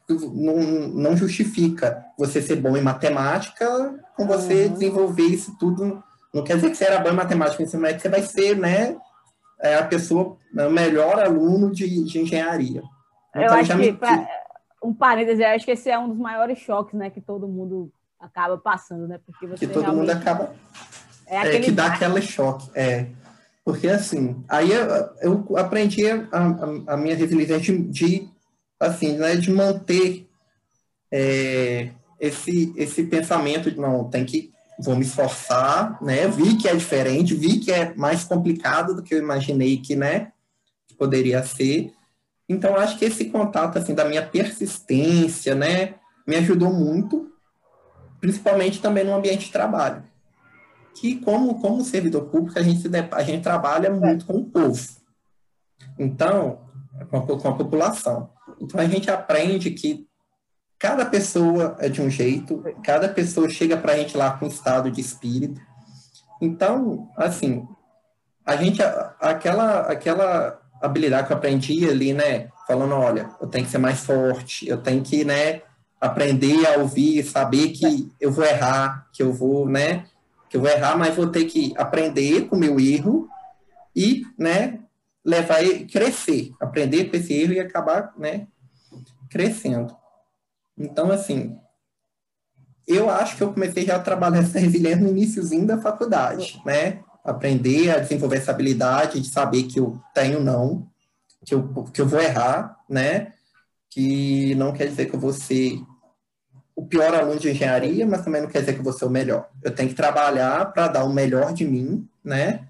[0.08, 0.56] não,
[0.88, 4.72] não justifica você ser bom em matemática com você uhum.
[4.72, 6.02] desenvolver isso tudo.
[6.34, 8.96] Não quer dizer que você era bom em matemática, mas você vai ser, né?
[9.60, 12.82] é a pessoa, é o melhor aluno de, de engenharia.
[13.30, 14.28] Então, eu acho que, pra,
[14.82, 17.92] um parêntese, eu acho que esse é um dos maiores choques, né, que todo mundo
[18.18, 20.52] acaba passando, né, porque você Que todo mundo acaba...
[21.28, 23.06] É, é que dá aquele choque, é.
[23.64, 28.28] Porque, assim, aí eu, eu aprendi a, a, a, minha resiliência de, de,
[28.80, 30.26] assim, né, de manter
[31.12, 36.28] é, esse, esse pensamento de, não, tem que vou me esforçar, né?
[36.28, 40.32] Vi que é diferente, vi que é mais complicado do que eu imaginei que, né,
[40.96, 41.92] poderia ser.
[42.48, 47.30] Então, acho que esse contato, assim, da minha persistência, né, me ajudou muito,
[48.20, 50.02] principalmente também no ambiente de trabalho.
[51.00, 54.80] Que, como, como servidor público, a gente, a gente trabalha muito com o povo.
[55.98, 56.60] Então,
[57.10, 58.30] com a, com a população.
[58.60, 60.08] Então, a gente aprende que
[60.78, 64.88] Cada pessoa é de um jeito, cada pessoa chega para a gente lá com estado
[64.92, 65.60] de espírito.
[66.40, 67.66] Então, assim,
[68.46, 68.80] a gente,
[69.20, 74.04] aquela, aquela habilidade que eu aprendi ali, né, falando, olha, eu tenho que ser mais
[74.04, 75.62] forte, eu tenho que, né,
[76.00, 80.04] aprender a ouvir, saber que eu vou errar, que eu vou, né,
[80.48, 83.28] que eu vou errar, mas vou ter que aprender com o meu erro
[83.94, 84.80] e, né,
[85.24, 88.46] levar ele crescer, aprender com esse erro e acabar, né,
[89.28, 89.94] crescendo.
[90.76, 91.58] Então, assim,
[92.86, 97.00] eu acho que eu comecei já a trabalhar essa resiliência no iníciozinho da faculdade, né?
[97.22, 100.88] Aprender a desenvolver essa habilidade de saber que eu tenho não,
[101.44, 103.34] que eu, que eu vou errar, né?
[103.90, 105.78] Que não quer dizer que eu vou ser
[106.78, 109.48] o pior aluno de engenharia, mas também não quer dizer que vou ser o melhor.
[109.64, 112.68] Eu tenho que trabalhar para dar o melhor de mim, né?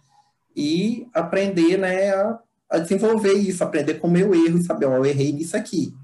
[0.57, 2.39] E aprender, né, a,
[2.71, 5.95] a desenvolver isso, aprender com o meu erro e saber, ó, eu errei nisso aqui.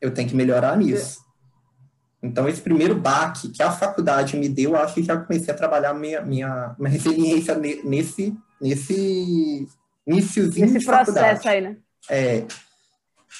[0.00, 1.18] Eu tenho que melhorar nisso.
[2.22, 5.92] Então, esse primeiro baque que a faculdade me deu, acho que já comecei a trabalhar
[5.94, 9.66] minha, minha, minha resiliência nesse, nesse
[10.06, 11.48] iníciozinho de processo faculdade.
[11.48, 11.76] aí, né?
[12.08, 12.44] É.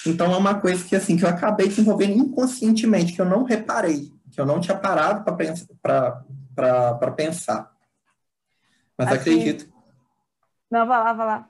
[0.05, 4.13] Então, é uma coisa que, assim, que eu acabei desenvolvendo inconscientemente, que eu não reparei,
[4.31, 7.71] que eu não tinha parado para pensar.
[8.97, 9.69] Mas assim, acredito...
[10.69, 11.49] Não, vai lá, vai lá.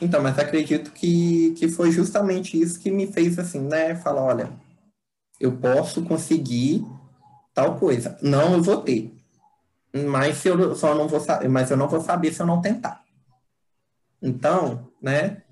[0.00, 3.94] Então, mas acredito que, que foi justamente isso que me fez, assim, né?
[3.94, 4.66] Falar, olha
[5.38, 6.84] eu posso conseguir
[7.54, 8.18] tal coisa.
[8.22, 9.14] Não, eu vou ter.
[9.92, 11.20] Mas eu só não vou
[11.50, 13.02] mas eu não vou saber se eu não tentar.
[14.20, 15.42] Então, né?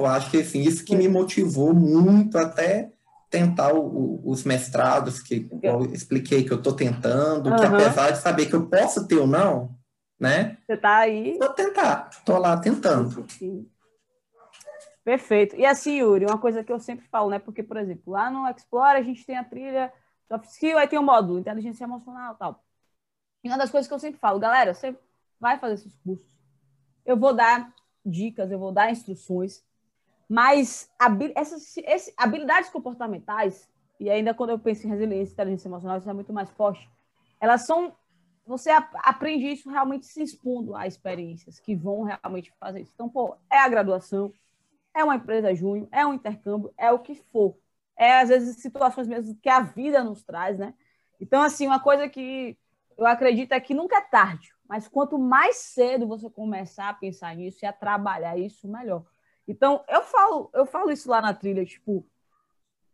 [0.00, 2.90] Eu acho que assim, isso que me motivou muito até
[3.30, 7.56] tentar o, o, os mestrados que eu expliquei que eu estou tentando, uhum.
[7.56, 9.76] que apesar de saber que eu posso ter ou não,
[10.18, 10.56] né?
[10.66, 11.36] Você está aí?
[11.38, 13.26] Vou tentar, estou lá tentando.
[13.30, 13.68] Sim.
[15.04, 15.56] Perfeito.
[15.56, 17.38] E assim, Yuri, uma coisa que eu sempre falo, né?
[17.38, 19.92] Porque, por exemplo, lá no Explore a gente tem a trilha
[20.28, 22.64] soft skill, aí tem o módulo inteligência emocional e tal.
[23.42, 24.94] E uma das coisas que eu sempre falo, galera, você
[25.40, 26.28] vai fazer esses cursos.
[27.06, 27.72] Eu vou dar
[28.04, 29.62] dicas, eu vou dar instruções,
[30.28, 30.90] mas
[31.34, 36.10] essas, esse, habilidades comportamentais, e ainda quando eu penso em resiliência e inteligência emocional, isso
[36.10, 36.88] é muito mais forte,
[37.40, 37.96] elas são.
[38.46, 42.92] Você aprende isso realmente se expondo a experiências que vão realmente fazer isso.
[42.94, 44.32] Então, pô, é a graduação,
[44.94, 47.58] é uma empresa júnior, é um intercâmbio, é o que for.
[47.96, 50.72] É, às vezes, situações mesmo que a vida nos traz, né?
[51.20, 52.56] Então, assim, uma coisa que
[52.96, 57.34] eu acredito é que nunca é tarde, mas quanto mais cedo você começar a pensar
[57.36, 59.04] nisso e a trabalhar isso, melhor.
[59.48, 62.06] Então, eu falo, eu falo isso lá na trilha, tipo,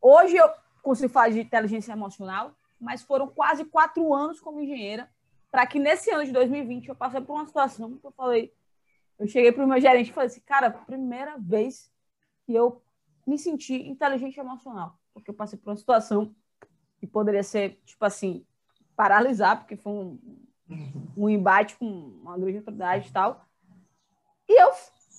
[0.01, 0.49] hoje eu
[0.83, 5.11] consigo falar de inteligência emocional, mas foram quase quatro anos como engenheira
[5.55, 8.53] para que nesse ano de 2020 eu passei por uma situação que eu falei,
[9.19, 11.93] eu cheguei para o meu gerente e falei assim, cara, primeira vez
[12.45, 12.83] que eu
[13.25, 16.35] me senti inteligente emocional, porque eu passei por uma situação
[16.99, 18.45] que poderia ser, tipo assim,
[18.97, 20.19] paralisar, porque foi um,
[21.17, 23.47] um embate com uma grande autoridade e tal.
[24.49, 24.73] E eu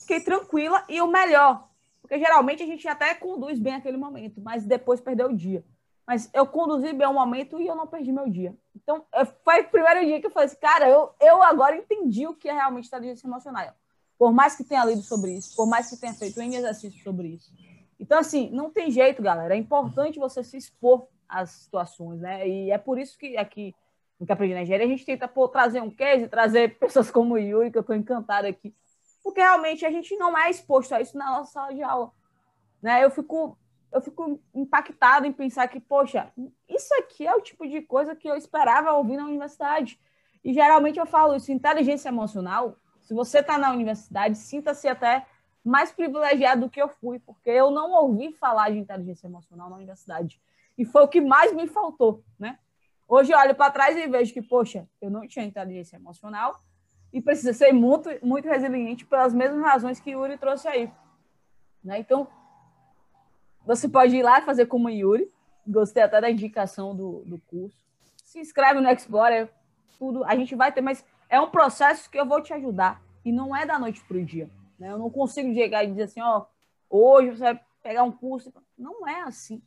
[0.06, 1.68] fiquei tranquila e o melhor,
[2.02, 5.63] porque geralmente a gente até conduz bem aquele momento, mas depois perdeu o dia.
[6.06, 8.56] Mas eu conduzi bem o momento e eu não perdi meu dia.
[8.76, 9.04] Então,
[9.44, 12.48] foi o primeiro dia que eu falei assim, cara, eu, eu agora entendi o que
[12.48, 13.74] é realmente inteligência emocional.
[14.15, 17.30] Por mais que tenha lido sobre isso, por mais que tenha feito um exercício sobre
[17.30, 17.52] isso.
[18.00, 19.56] Então, assim, não tem jeito, galera.
[19.56, 22.48] É importante você se expor às situações, né?
[22.48, 23.74] E é por isso que aqui
[24.20, 27.38] no aprendi na engenharia, a gente tenta pô, trazer um case, trazer pessoas como o
[27.38, 28.74] Yuri, que eu estou encantado aqui.
[29.25, 32.11] Porque realmente a gente não é exposto a isso na nossa sala de aula.
[32.79, 33.03] Né?
[33.03, 33.57] Eu fico
[33.91, 36.31] eu fico impactado em pensar que, poxa,
[36.67, 39.99] isso aqui é o tipo de coisa que eu esperava ouvir na universidade.
[40.43, 45.25] E geralmente eu falo isso, inteligência emocional se você está na universidade, sinta-se até
[45.63, 49.75] mais privilegiado do que eu fui, porque eu não ouvi falar de inteligência emocional na
[49.75, 50.41] universidade.
[50.77, 52.59] E foi o que mais me faltou, né?
[53.07, 56.63] Hoje eu olho para trás e vejo que, poxa, eu não tinha inteligência emocional
[57.15, 60.91] e precisa ser muito, muito resiliente pelas mesmas razões que Yuri trouxe aí.
[61.82, 61.97] Né?
[61.97, 62.28] Então,
[63.65, 65.32] você pode ir lá fazer como Yuri.
[65.65, 67.78] Gostei até da indicação do, do curso.
[68.21, 69.49] Se inscreve no Explorer,
[69.97, 70.25] tudo.
[70.25, 73.56] A gente vai ter, mas é um processo que eu vou te ajudar e não
[73.56, 74.49] é da noite para o dia.
[74.78, 74.91] Né?
[74.91, 76.45] Eu não consigo chegar e dizer assim, ó,
[76.89, 78.51] hoje você vai pegar um curso.
[78.78, 79.62] Não é assim.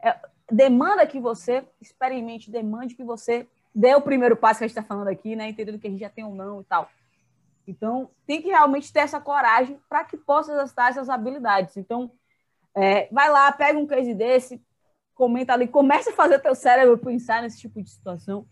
[0.00, 4.76] É, demanda que você experimente, demande que você dê o primeiro passo que a gente
[4.76, 5.48] está falando aqui, né?
[5.48, 6.88] Entendendo que a gente já tem um não e tal.
[7.66, 11.76] Então, tem que realmente ter essa coragem para que possa exercitar essas habilidades.
[11.76, 12.10] Então,
[12.74, 14.60] é, vai lá, pega um case desse,
[15.14, 18.46] comenta ali, comece a fazer teu cérebro pensar nesse tipo de situação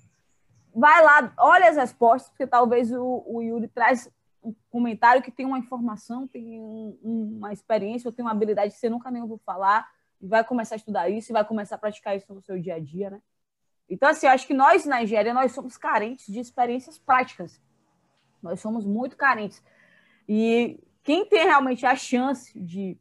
[0.75, 4.11] vai lá, olha as respostas, porque talvez o, o Yuri traz
[4.43, 8.79] um comentário que tem uma informação, tem um, uma experiência, ou tem uma habilidade que
[8.79, 9.89] você nunca nem ouviu falar,
[10.21, 12.75] e vai começar a estudar isso e vai começar a praticar isso no seu dia
[12.75, 13.21] a dia, né?
[13.91, 17.61] Então, assim, eu acho que nós, na engenharia, nós somos carentes de experiências práticas.
[18.41, 19.63] Nós somos muito carentes.
[20.29, 22.97] E quem tem realmente a chance de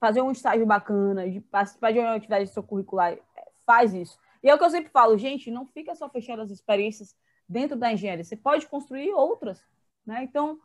[0.00, 3.18] fazer um estágio bacana, de participar de uma atividade extracurricular,
[3.66, 4.18] faz isso.
[4.42, 7.14] E é o que eu sempre falo, gente, não fica só fechando as experiências
[7.48, 9.62] dentro da engenharia, você pode construir outras,
[10.06, 10.22] né?
[10.22, 10.60] Então,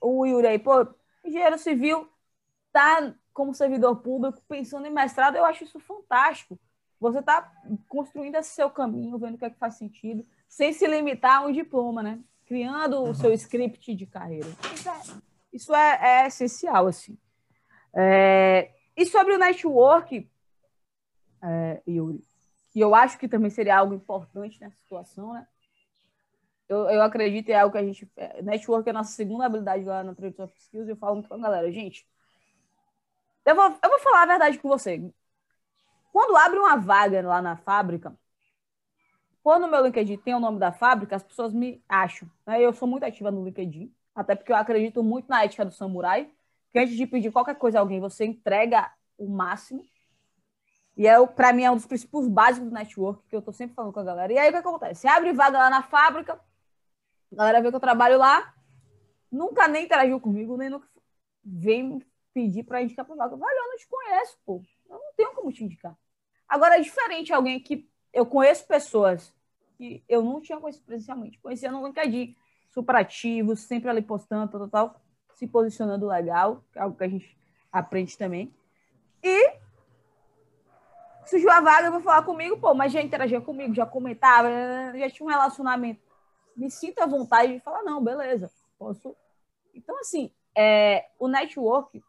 [0.00, 0.86] o Yuri aí, pô,
[1.24, 2.08] engenheiro civil,
[2.66, 6.58] está como servidor público pensando em mestrado, eu acho isso fantástico.
[7.00, 7.52] Você está
[7.86, 11.46] construindo esse seu caminho, vendo o que é que faz sentido, sem se limitar a
[11.46, 12.20] um diploma, né?
[12.46, 13.10] Criando uhum.
[13.10, 14.48] o seu script de carreira.
[14.74, 15.00] Isso é,
[15.52, 17.16] isso é, é essencial, assim.
[17.94, 20.28] É, e sobre o network,
[21.42, 22.24] é, Yuri,
[22.72, 25.46] que eu acho que também seria algo importante nessa situação, né?
[26.68, 28.10] Eu, eu acredito em algo que a gente.
[28.16, 31.14] É, network é a nossa segunda habilidade lá na Trade of Skills, e eu falo
[31.14, 32.06] muito com a galera, gente.
[33.46, 35.10] Eu vou, eu vou falar a verdade com você.
[36.12, 38.16] Quando abre uma vaga lá na fábrica,
[39.42, 42.30] quando o meu LinkedIn tem o nome da fábrica, as pessoas me acham.
[42.46, 42.60] Né?
[42.60, 46.30] Eu sou muito ativa no LinkedIn, até porque eu acredito muito na ética do samurai,
[46.70, 49.84] que antes de pedir qualquer coisa a alguém, você entrega o máximo.
[50.96, 53.74] E é, para mim é um dos princípios básicos do network, que eu estou sempre
[53.74, 54.32] falando com a galera.
[54.32, 55.02] E aí o que acontece?
[55.02, 56.40] Você abre vaga lá na fábrica,
[57.32, 58.52] a galera vê que eu trabalho lá,
[59.30, 60.88] nunca nem interagiu comigo, nem nunca
[61.44, 62.04] vem
[62.34, 63.36] pedir para indicar para vaga.
[63.36, 64.62] Valeu, eu não te conheço, pô.
[65.18, 65.98] Tenho como te indicar.
[66.48, 69.34] Agora é diferente alguém que eu conheço pessoas
[69.76, 71.40] que eu não tinha conhecido presencialmente.
[71.40, 72.36] Conhecia no LinkedIn,
[72.70, 75.00] super ativo, sempre ali postando, tal, tal, tal,
[75.34, 77.36] se posicionando legal, é algo que a gente
[77.72, 78.54] aprende também.
[79.20, 79.54] E
[81.26, 84.48] surgiu a vaga, vou falar comigo, pô, mas já interagia comigo, já comentava,
[84.96, 86.00] já tinha um relacionamento.
[86.56, 89.16] Me sinto à vontade de falar, não, beleza, posso.
[89.74, 92.00] Então, assim, é, o network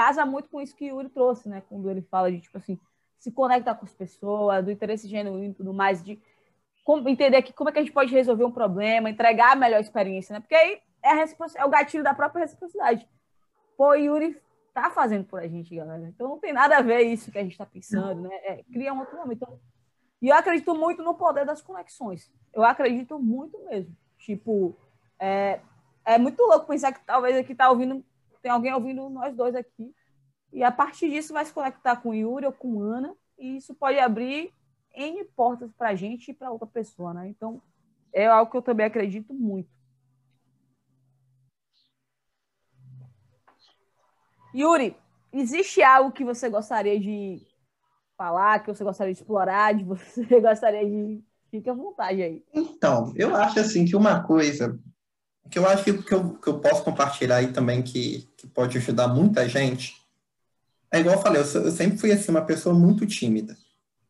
[0.00, 1.62] casa muito com isso que o Yuri trouxe, né?
[1.68, 2.80] Quando ele fala de, tipo assim,
[3.18, 6.18] se conectar com as pessoas, do interesse genuíno e tudo mais, de
[6.82, 9.78] como, entender que como é que a gente pode resolver um problema, entregar a melhor
[9.78, 10.40] experiência, né?
[10.40, 13.06] Porque aí é, é o gatilho da própria reciprocidade.
[13.76, 14.40] Pô, Yuri
[14.72, 16.08] tá fazendo por a gente, galera.
[16.08, 18.34] Então não tem nada a ver isso que a gente está pensando, né?
[18.42, 19.42] É, cria um outro momento.
[19.42, 19.60] Então,
[20.22, 22.32] e eu acredito muito no poder das conexões.
[22.54, 23.94] Eu acredito muito mesmo.
[24.16, 24.74] Tipo,
[25.18, 25.60] é,
[26.06, 28.02] é muito louco pensar que talvez aqui tá ouvindo,
[28.42, 29.94] tem alguém ouvindo nós dois aqui.
[30.52, 33.14] E a partir disso vai se conectar com Yuri ou com Ana.
[33.38, 34.52] E isso pode abrir
[34.94, 37.28] N portas para a gente e para outra pessoa, né?
[37.28, 37.62] Então,
[38.12, 39.70] é algo que eu também acredito muito.
[44.54, 44.96] Yuri,
[45.32, 47.46] existe algo que você gostaria de
[48.16, 51.22] falar, que você gostaria de explorar, de você gostaria de.
[51.50, 52.44] Fique à vontade aí.
[52.54, 54.78] Então, eu acho assim que uma coisa
[55.48, 59.08] que eu acho que, eu, que eu posso compartilhar aí também que, que pode ajudar
[59.08, 59.94] muita gente
[60.92, 63.56] é igual eu falei, eu, eu sempre fui assim, uma pessoa muito tímida.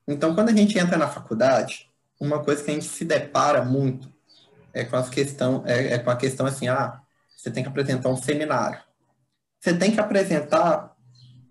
[0.08, 4.10] Então, quando a gente entra na faculdade, uma coisa que a gente se depara muito
[4.72, 7.00] é com, as questão, é, é com a questão assim, ah,
[7.36, 8.80] você tem que apresentar um seminário
[9.60, 10.96] você tem que apresentar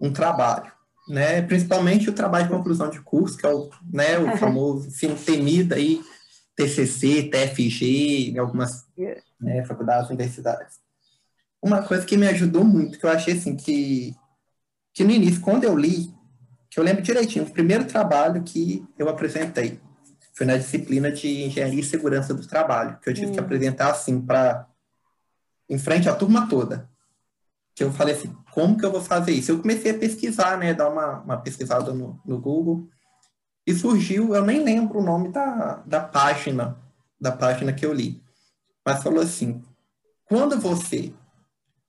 [0.02, 0.72] um trabalho,
[1.08, 1.42] né?
[1.44, 5.76] Principalmente o trabalho de conclusão de curso, que é o, né, o famoso assim, temido
[5.76, 6.02] aí,
[6.56, 8.88] TCC, TFG, algumas
[9.40, 10.80] né, faculdades, universidades.
[11.62, 14.16] Uma coisa que me ajudou muito, que eu achei assim, que,
[14.94, 16.14] que no início, quando eu li,
[16.70, 19.80] que eu lembro direitinho, o primeiro trabalho que eu apresentei
[20.34, 23.32] foi na disciplina de Engenharia e Segurança do Trabalho, que eu tive hum.
[23.34, 24.68] que apresentar assim para
[25.70, 26.90] em frente à turma toda
[27.80, 29.54] que eu falei assim, como que eu vou fazer isso?
[29.54, 32.90] Eu comecei a pesquisar, né, dar uma, uma pesquisada no, no Google,
[33.66, 36.78] e surgiu, eu nem lembro o nome da, da página,
[37.20, 38.22] da página que eu li,
[38.86, 39.62] mas falou assim,
[40.26, 41.14] quando você,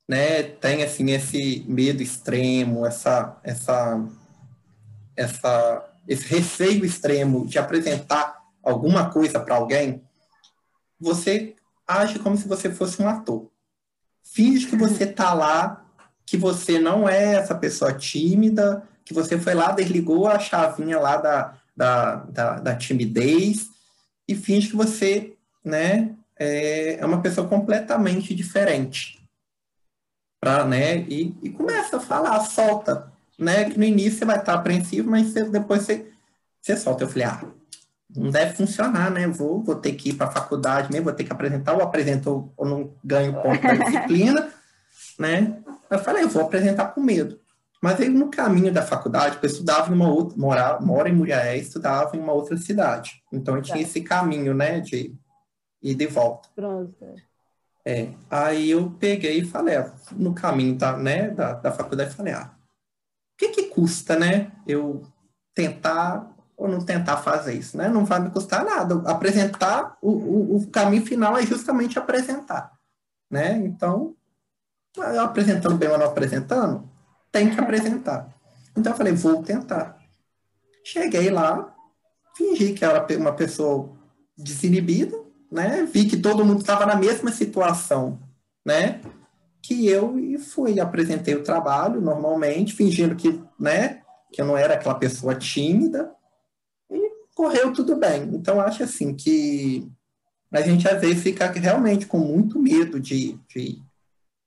[0.09, 4.03] né, tem, assim, esse medo extremo, essa, essa,
[5.17, 10.03] essa, esse receio extremo de apresentar alguma coisa para alguém,
[10.99, 11.55] você
[11.87, 13.51] age como se você fosse um ator.
[14.23, 15.85] Finge que você tá lá,
[16.25, 21.17] que você não é essa pessoa tímida, que você foi lá, desligou a chavinha lá
[21.17, 23.69] da, da, da, da timidez
[24.29, 29.21] e finge que você, né, é, é uma pessoa completamente diferente.
[30.43, 34.55] Pra, né, e, e começa a falar, solta, né, que no início você vai estar
[34.55, 36.11] apreensivo, mas você, depois você,
[36.63, 37.05] você solta.
[37.05, 37.45] Eu falei, ah,
[38.17, 39.27] não deve funcionar, né?
[39.27, 42.51] Vou, vou ter que ir para a faculdade mesmo, vou ter que apresentar, ou apresento
[42.57, 44.49] ou não ganho ponto da disciplina,
[45.19, 45.59] né?
[45.91, 47.39] Eu falei, eu vou apresentar com medo.
[47.83, 51.57] Mas aí no caminho da faculdade, eu estudava em uma outra, morava, mora em Muriaé,
[51.57, 53.23] estudava em uma outra cidade.
[53.33, 53.83] Então eu tinha tá.
[53.83, 55.15] esse caminho, né, de
[55.83, 56.49] ir de volta.
[56.55, 56.95] Pronto.
[57.85, 62.35] É, aí eu peguei e falei, ah, no caminho da, né, da, da faculdade, falei,
[62.35, 62.53] ah,
[63.35, 65.03] o que que custa, né, eu
[65.55, 67.89] tentar ou não tentar fazer isso, né?
[67.89, 69.03] Não vai me custar nada.
[69.11, 72.79] Apresentar, o, o, o caminho final é justamente apresentar,
[73.31, 73.57] né?
[73.57, 74.15] Então,
[74.95, 76.87] eu apresentando bem ou não apresentando,
[77.33, 78.29] tem que apresentar.
[78.77, 79.99] Então eu falei, vou tentar.
[80.85, 81.75] Cheguei lá,
[82.37, 83.91] fingi que era uma pessoa
[84.37, 85.17] desinibida,
[85.51, 85.89] né?
[85.93, 88.19] Vi que todo mundo estava na mesma situação,
[88.65, 89.01] né?
[89.63, 94.95] que eu fui, apresentei o trabalho normalmente, fingindo que, né, que eu não era aquela
[94.95, 96.13] pessoa tímida,
[96.91, 98.23] e correu tudo bem.
[98.35, 99.89] Então, acho assim que
[100.53, 103.83] a gente às vezes fica realmente com muito medo de, de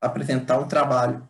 [0.02, 1.28] apresentar um trabalho,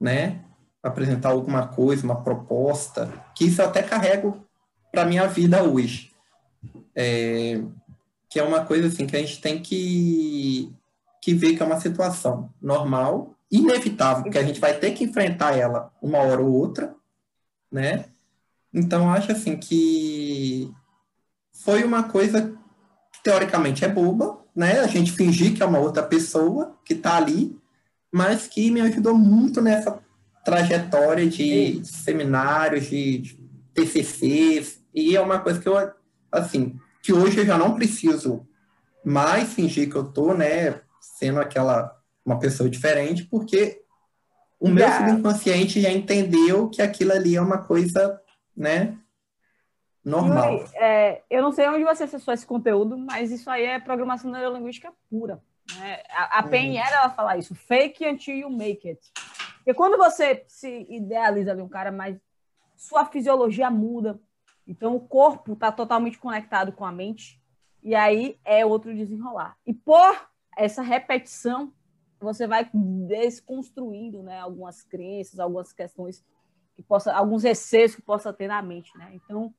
[0.00, 0.44] né?
[0.82, 4.44] Apresentar alguma coisa, uma proposta, que isso eu até carrego
[4.90, 6.10] para minha vida hoje.
[6.96, 7.62] É,
[8.30, 10.72] que é uma coisa assim que a gente tem que
[11.20, 15.54] que vê que é uma situação normal, inevitável, porque a gente vai ter que enfrentar
[15.54, 16.94] ela uma hora ou outra,
[17.70, 18.06] né?
[18.72, 20.72] Então, acho assim que
[21.52, 22.56] foi uma coisa
[23.12, 24.80] que teoricamente é boba, né?
[24.80, 27.58] A gente fingir que é uma outra pessoa que está ali,
[28.10, 30.00] mas que me ajudou muito nessa
[30.42, 33.34] trajetória de seminários, de, de
[33.74, 35.76] TCCs, e é uma coisa que eu,
[36.32, 38.46] assim, que hoje eu já não preciso
[39.04, 43.82] mais fingir que eu tô, né, sendo aquela uma pessoa diferente, porque
[44.58, 48.20] o meu subconsciente já entendeu que aquilo ali é uma coisa,
[48.54, 48.98] né,
[50.04, 50.52] normal.
[50.52, 54.30] Yuri, é, eu não sei onde você acessou esse conteúdo, mas isso aí é programação
[54.30, 55.42] neurolinguística pura.
[55.78, 56.02] Né?
[56.10, 56.50] A, a uhum.
[56.50, 59.00] PNL, ela fala isso, fake until you make it.
[59.56, 62.16] Porque quando você se idealiza ali um cara mais...
[62.76, 64.18] Sua fisiologia muda,
[64.70, 67.42] então o corpo está totalmente conectado com a mente,
[67.82, 69.56] e aí é outro desenrolar.
[69.66, 71.72] E por essa repetição,
[72.20, 76.24] você vai desconstruindo né, algumas crenças, algumas questões
[76.76, 79.10] que possa, alguns receios que possa ter na mente, né?
[79.14, 79.52] Então,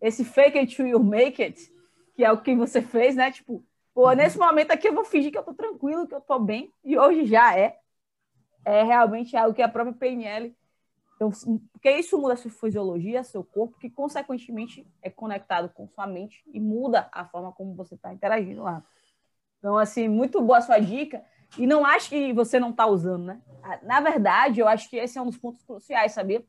[0.00, 1.72] esse fake it till you make it,
[2.14, 3.32] que é o que você fez, né?
[3.32, 4.14] Tipo, pô, uhum.
[4.14, 6.96] nesse momento aqui eu vou fingir que eu tô tranquilo, que eu tô bem, e
[6.96, 7.76] hoje já é.
[8.64, 10.56] É realmente algo que a própria PNL.
[11.24, 16.06] Então, porque isso muda a sua fisiologia, seu corpo, que consequentemente é conectado com sua
[16.06, 18.84] mente e muda a forma como você está interagindo lá.
[19.58, 21.24] Então, assim, muito boa a sua dica.
[21.56, 23.40] E não acho que você não está usando, né?
[23.82, 26.44] Na verdade, eu acho que esse é um dos pontos cruciais, sabia?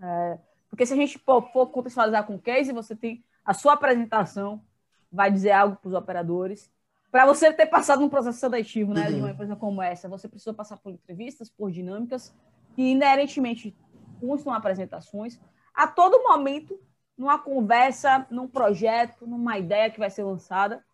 [0.00, 4.62] É, porque se a gente for contextualizar com o case, você tem a sua apresentação,
[5.10, 6.70] vai dizer algo para os operadores.
[7.10, 9.14] Para você ter passado num processo seletivo, né, uhum.
[9.14, 12.34] de uma empresa como essa, você precisa passar por entrevistas, por dinâmicas
[12.74, 13.76] que inerentemente
[14.20, 15.40] constam apresentações.
[15.74, 16.78] A todo momento,
[17.16, 20.84] numa conversa, num projeto, numa ideia que vai ser lançada,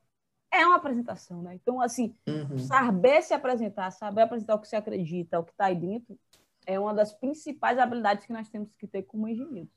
[0.51, 1.55] é uma apresentação, né?
[1.55, 2.59] Então, assim, uhum.
[2.59, 6.18] saber se apresentar, saber apresentar o que você acredita, o que está aí dentro,
[6.66, 9.70] é uma das principais habilidades que nós temos que ter como engenheiros.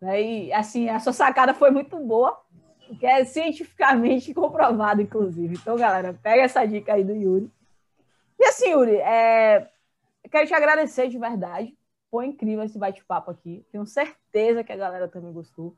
[0.00, 0.22] Né?
[0.22, 2.40] E, assim, a sua sacada foi muito boa,
[2.86, 5.54] porque é cientificamente comprovado, inclusive.
[5.54, 7.50] Então, galera, pega essa dica aí do Yuri.
[8.38, 9.70] E assim, Yuri, é...
[10.30, 11.76] quero te agradecer de verdade.
[12.10, 13.66] Foi incrível esse bate-papo aqui.
[13.70, 15.76] Tenho certeza que a galera também gostou.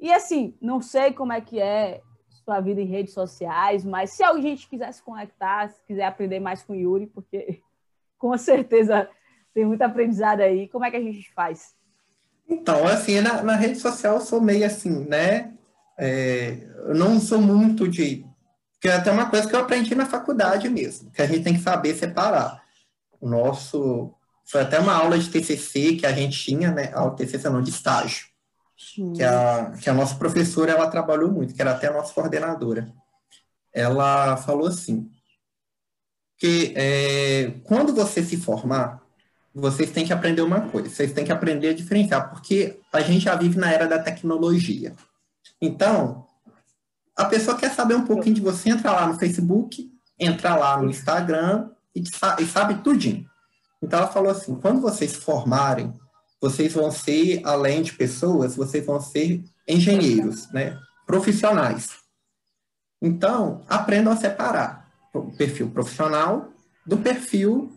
[0.00, 2.00] E assim, não sei como é que é
[2.44, 6.40] sua vida em redes sociais, mas se alguém gente quiser se conectar, se quiser aprender
[6.40, 7.62] mais com o Yuri, porque
[8.18, 9.08] com certeza
[9.54, 11.74] tem muito aprendizado aí, como é que a gente faz?
[12.48, 15.54] Então, assim, na, na rede social eu sou meio assim, né?
[15.98, 16.58] É,
[16.88, 18.26] eu não sou muito de.
[18.80, 21.54] Que é até uma coisa que eu aprendi na faculdade mesmo, que a gente tem
[21.54, 22.62] que saber separar.
[23.24, 24.12] O nosso.
[24.46, 26.88] Foi até uma aula de TCC que a gente tinha, né?
[26.88, 28.26] De TCC não, de estágio
[28.76, 32.92] que a, que a nossa professora ela trabalhou muito, que era até a nossa coordenadora.
[33.72, 35.10] Ela falou assim,
[36.38, 39.02] que é, quando você se formar,
[39.54, 43.24] vocês têm que aprender uma coisa, vocês têm que aprender a diferenciar, porque a gente
[43.24, 44.94] já vive na era da tecnologia.
[45.60, 46.26] Então,
[47.16, 50.90] a pessoa quer saber um pouquinho de você, entra lá no Facebook, entra lá no
[50.90, 52.02] Instagram e,
[52.40, 53.26] e sabe tudinho.
[53.82, 55.92] Então, ela falou assim, quando vocês se formarem,
[56.40, 60.78] vocês vão ser, além de pessoas, vocês vão ser engenheiros, né?
[61.06, 61.88] profissionais.
[63.00, 66.48] Então, aprendam a separar o perfil profissional
[66.86, 67.70] do perfil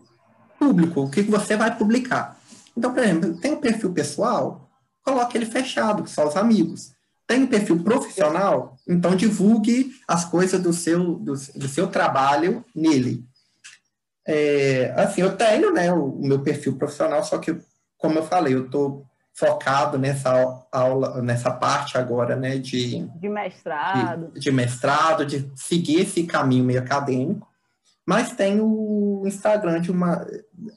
[0.58, 2.38] público, o que você vai publicar.
[2.76, 4.70] Então, por exemplo, tem o um perfil pessoal,
[5.04, 6.92] coloque ele fechado, só os amigos.
[7.26, 13.24] Tem um perfil profissional, então divulgue as coisas do seu, do, do seu trabalho nele.
[14.30, 17.58] É, assim, eu tenho né, o, o meu perfil profissional, só que
[17.96, 19.04] como eu falei, eu estou
[19.34, 23.08] focado nessa aula, nessa parte agora, né, de...
[23.20, 24.32] De mestrado.
[24.32, 27.46] De, de, mestrado, de seguir esse caminho meio acadêmico.
[28.06, 30.26] Mas tem o Instagram de uma...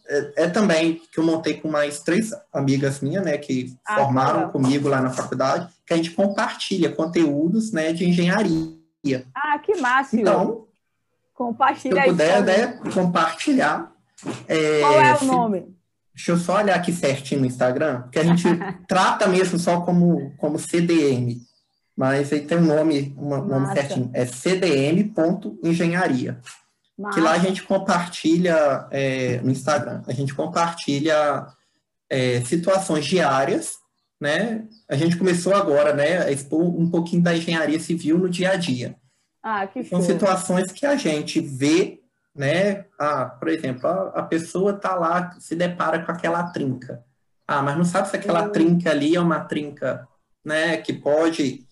[0.08, 4.50] É, é também que eu montei com mais três amigas minhas, né, que ah, formaram
[4.50, 9.26] comigo lá na faculdade, que a gente compartilha conteúdos, né, de engenharia.
[9.34, 10.16] Ah, que massa!
[10.16, 10.68] Então,
[11.42, 13.92] compartilha se eu puder, né, compartilhar.
[14.48, 15.76] É, Qual é o nome?
[16.14, 18.44] Deixa eu só olhar aqui certinho no Instagram, porque a gente
[18.88, 21.42] trata mesmo só como, como CDM.
[21.98, 24.12] Mas aí tem um nome, um nome certinho.
[24.14, 26.40] É cdm.engenharia.
[27.14, 31.48] Que lá a gente compartilha é, no Instagram, a gente compartilha
[32.08, 33.78] é, situações diárias,
[34.20, 34.68] né?
[34.88, 38.56] A gente começou agora, né, a expor um pouquinho da engenharia civil no dia a
[38.56, 38.96] dia.
[39.44, 42.02] Ah, que São situações que a gente vê,
[42.36, 42.86] né?
[43.00, 47.04] Ah, por exemplo, a, a pessoa está lá, se depara com aquela trinca.
[47.48, 48.52] Ah, mas não sabe se aquela uhum.
[48.52, 50.08] trinca ali é uma trinca,
[50.44, 51.68] né, que pode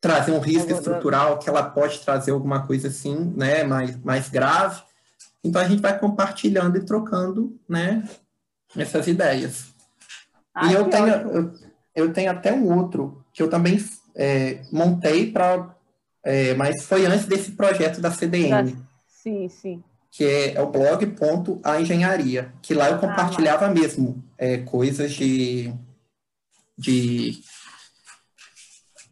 [0.00, 4.82] trazer um risco estrutural, que ela pode trazer alguma coisa assim, né, mais, mais grave.
[5.42, 8.02] Então a gente vai compartilhando e trocando, né,
[8.76, 9.72] essas ideias.
[10.54, 11.52] Ah, e eu tenho, eu,
[11.94, 13.82] eu, tenho até um outro que eu também
[14.16, 15.74] é, montei para,
[16.24, 18.76] é, mas foi antes desse projeto da CDN.
[19.06, 19.84] Sim, sim.
[20.10, 24.22] Que é, é o blog ponto a engenharia, que lá eu ah, compartilhava ah, mesmo
[24.38, 25.72] é, coisas de,
[26.78, 27.40] de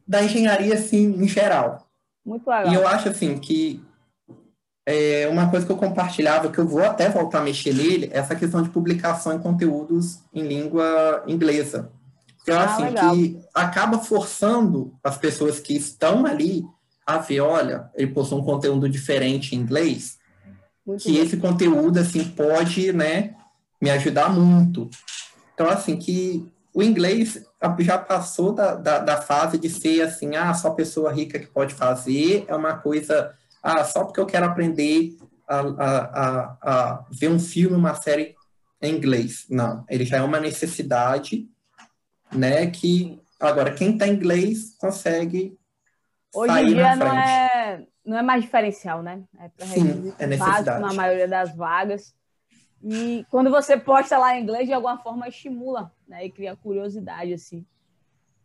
[0.06, 1.86] da engenharia, assim, em geral.
[2.24, 2.72] Muito legal.
[2.72, 3.82] E eu acho, assim, que
[4.86, 8.18] é uma coisa que eu compartilhava, que eu vou até voltar a mexer nele, é
[8.18, 11.90] essa questão de publicação em conteúdos em língua inglesa.
[12.36, 13.14] Porque eu ah, assim, legal.
[13.14, 16.64] que acaba forçando as pessoas que estão ali
[17.06, 20.18] a ver, olha, ele postou um conteúdo diferente em inglês,
[20.86, 23.34] muito que esse conteúdo, assim, pode, né,
[23.80, 24.90] me ajudar muito.
[25.54, 27.44] Então, assim, que o inglês
[27.80, 31.74] já passou da, da, da, fase de ser assim, ah, só pessoa rica que pode
[31.74, 35.16] fazer, é uma coisa, ah, só porque eu quero aprender
[35.48, 38.34] a, a, a, a ver um filme, uma série
[38.80, 39.46] em inglês.
[39.48, 41.46] Não, ele já é uma necessidade,
[42.32, 45.56] né, que agora quem está em inglês consegue
[46.34, 49.22] Hoje em dia não é, não é mais diferencial, né?
[49.38, 50.80] É para Sim, é necessidade.
[50.80, 52.14] na maioria das vagas.
[52.82, 56.24] E quando você posta lá em inglês, de alguma forma estimula, né?
[56.24, 57.64] E cria curiosidade, assim.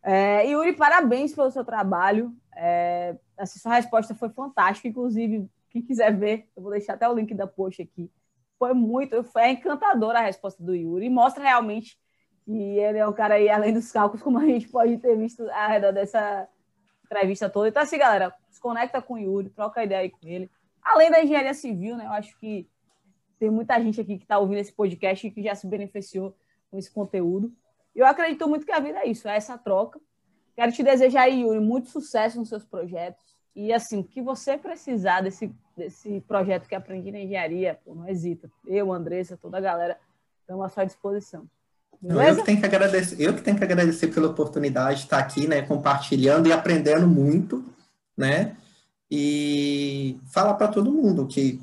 [0.02, 2.32] É, Yuri, parabéns pelo seu trabalho.
[2.54, 4.86] É, assim, sua resposta foi fantástica.
[4.86, 8.10] Inclusive, quem quiser ver, eu vou deixar até o link da post aqui.
[8.58, 11.06] Foi muito, foi encantadora a resposta do Yuri.
[11.06, 11.98] E mostra realmente
[12.44, 15.48] que ele é um cara aí, além dos cálculos, como a gente pode ter visto
[15.50, 16.48] ao redor dessa
[17.08, 17.68] entrevista toda.
[17.68, 20.50] Então, assim, galera, se conecta com o Yuri, troca ideia aí com ele.
[20.82, 22.04] Além da engenharia civil, né?
[22.06, 22.68] Eu acho que
[23.38, 26.36] tem muita gente aqui que está ouvindo esse podcast e que já se beneficiou
[26.70, 27.52] com esse conteúdo.
[27.94, 30.00] Eu acredito muito que a vida é isso, é essa troca.
[30.54, 33.24] Quero te desejar Yuri, muito sucesso nos seus projetos.
[33.54, 38.08] E assim, o que você precisar desse, desse projeto que aprendi na engenharia, pô, não
[38.08, 38.50] hesita.
[38.66, 39.98] Eu, Andressa, toda a galera,
[40.40, 41.48] estamos à sua disposição.
[42.02, 45.46] Eu que, tenho que agradecer, eu que tenho que agradecer pela oportunidade de estar aqui,
[45.48, 47.64] né, compartilhando e aprendendo muito,
[48.16, 48.56] né?
[49.10, 51.60] E falar para todo mundo que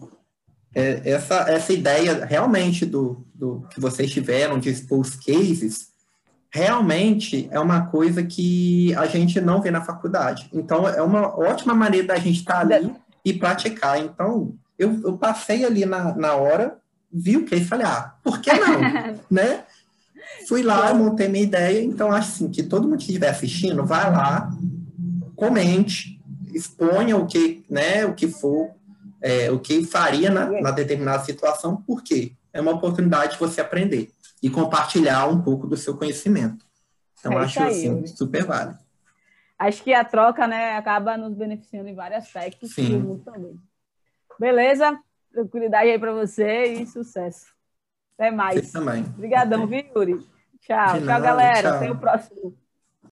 [0.73, 5.89] é, essa, essa ideia realmente do, do que vocês tiveram de expor os cases,
[6.49, 10.49] realmente é uma coisa que a gente não vê na faculdade.
[10.53, 13.99] Então, é uma ótima maneira da gente estar ali e praticar.
[13.99, 16.77] Então, eu, eu passei ali na, na hora,
[17.11, 18.79] vi o case e falei, ah, por que não?
[19.31, 19.63] né?
[20.47, 21.83] Fui lá, montei minha ideia.
[21.83, 24.49] Então, acho assim, que todo mundo que estiver assistindo, vai lá,
[25.35, 26.21] comente,
[26.53, 28.75] exponha o que, né, o que for
[29.25, 34.11] é, o que faria na, na determinada situação, porque é uma oportunidade de você aprender
[34.41, 36.63] e compartilhar um pouco do seu conhecimento.
[37.19, 38.77] Então, é acho assim, super válido.
[39.57, 43.19] Acho que a troca né, acaba nos beneficiando em vários aspectos Sim.
[43.25, 43.59] também.
[44.39, 44.95] Beleza?
[45.31, 47.54] Tranquilidade aí para você e sucesso.
[48.17, 48.65] Até mais.
[48.65, 49.03] Você também.
[49.03, 50.19] Obrigadão, viu, Yuri?
[50.61, 50.99] Tchau.
[50.99, 51.61] tchau, galera.
[51.61, 51.75] Tchau.
[51.75, 52.57] Até o próximo.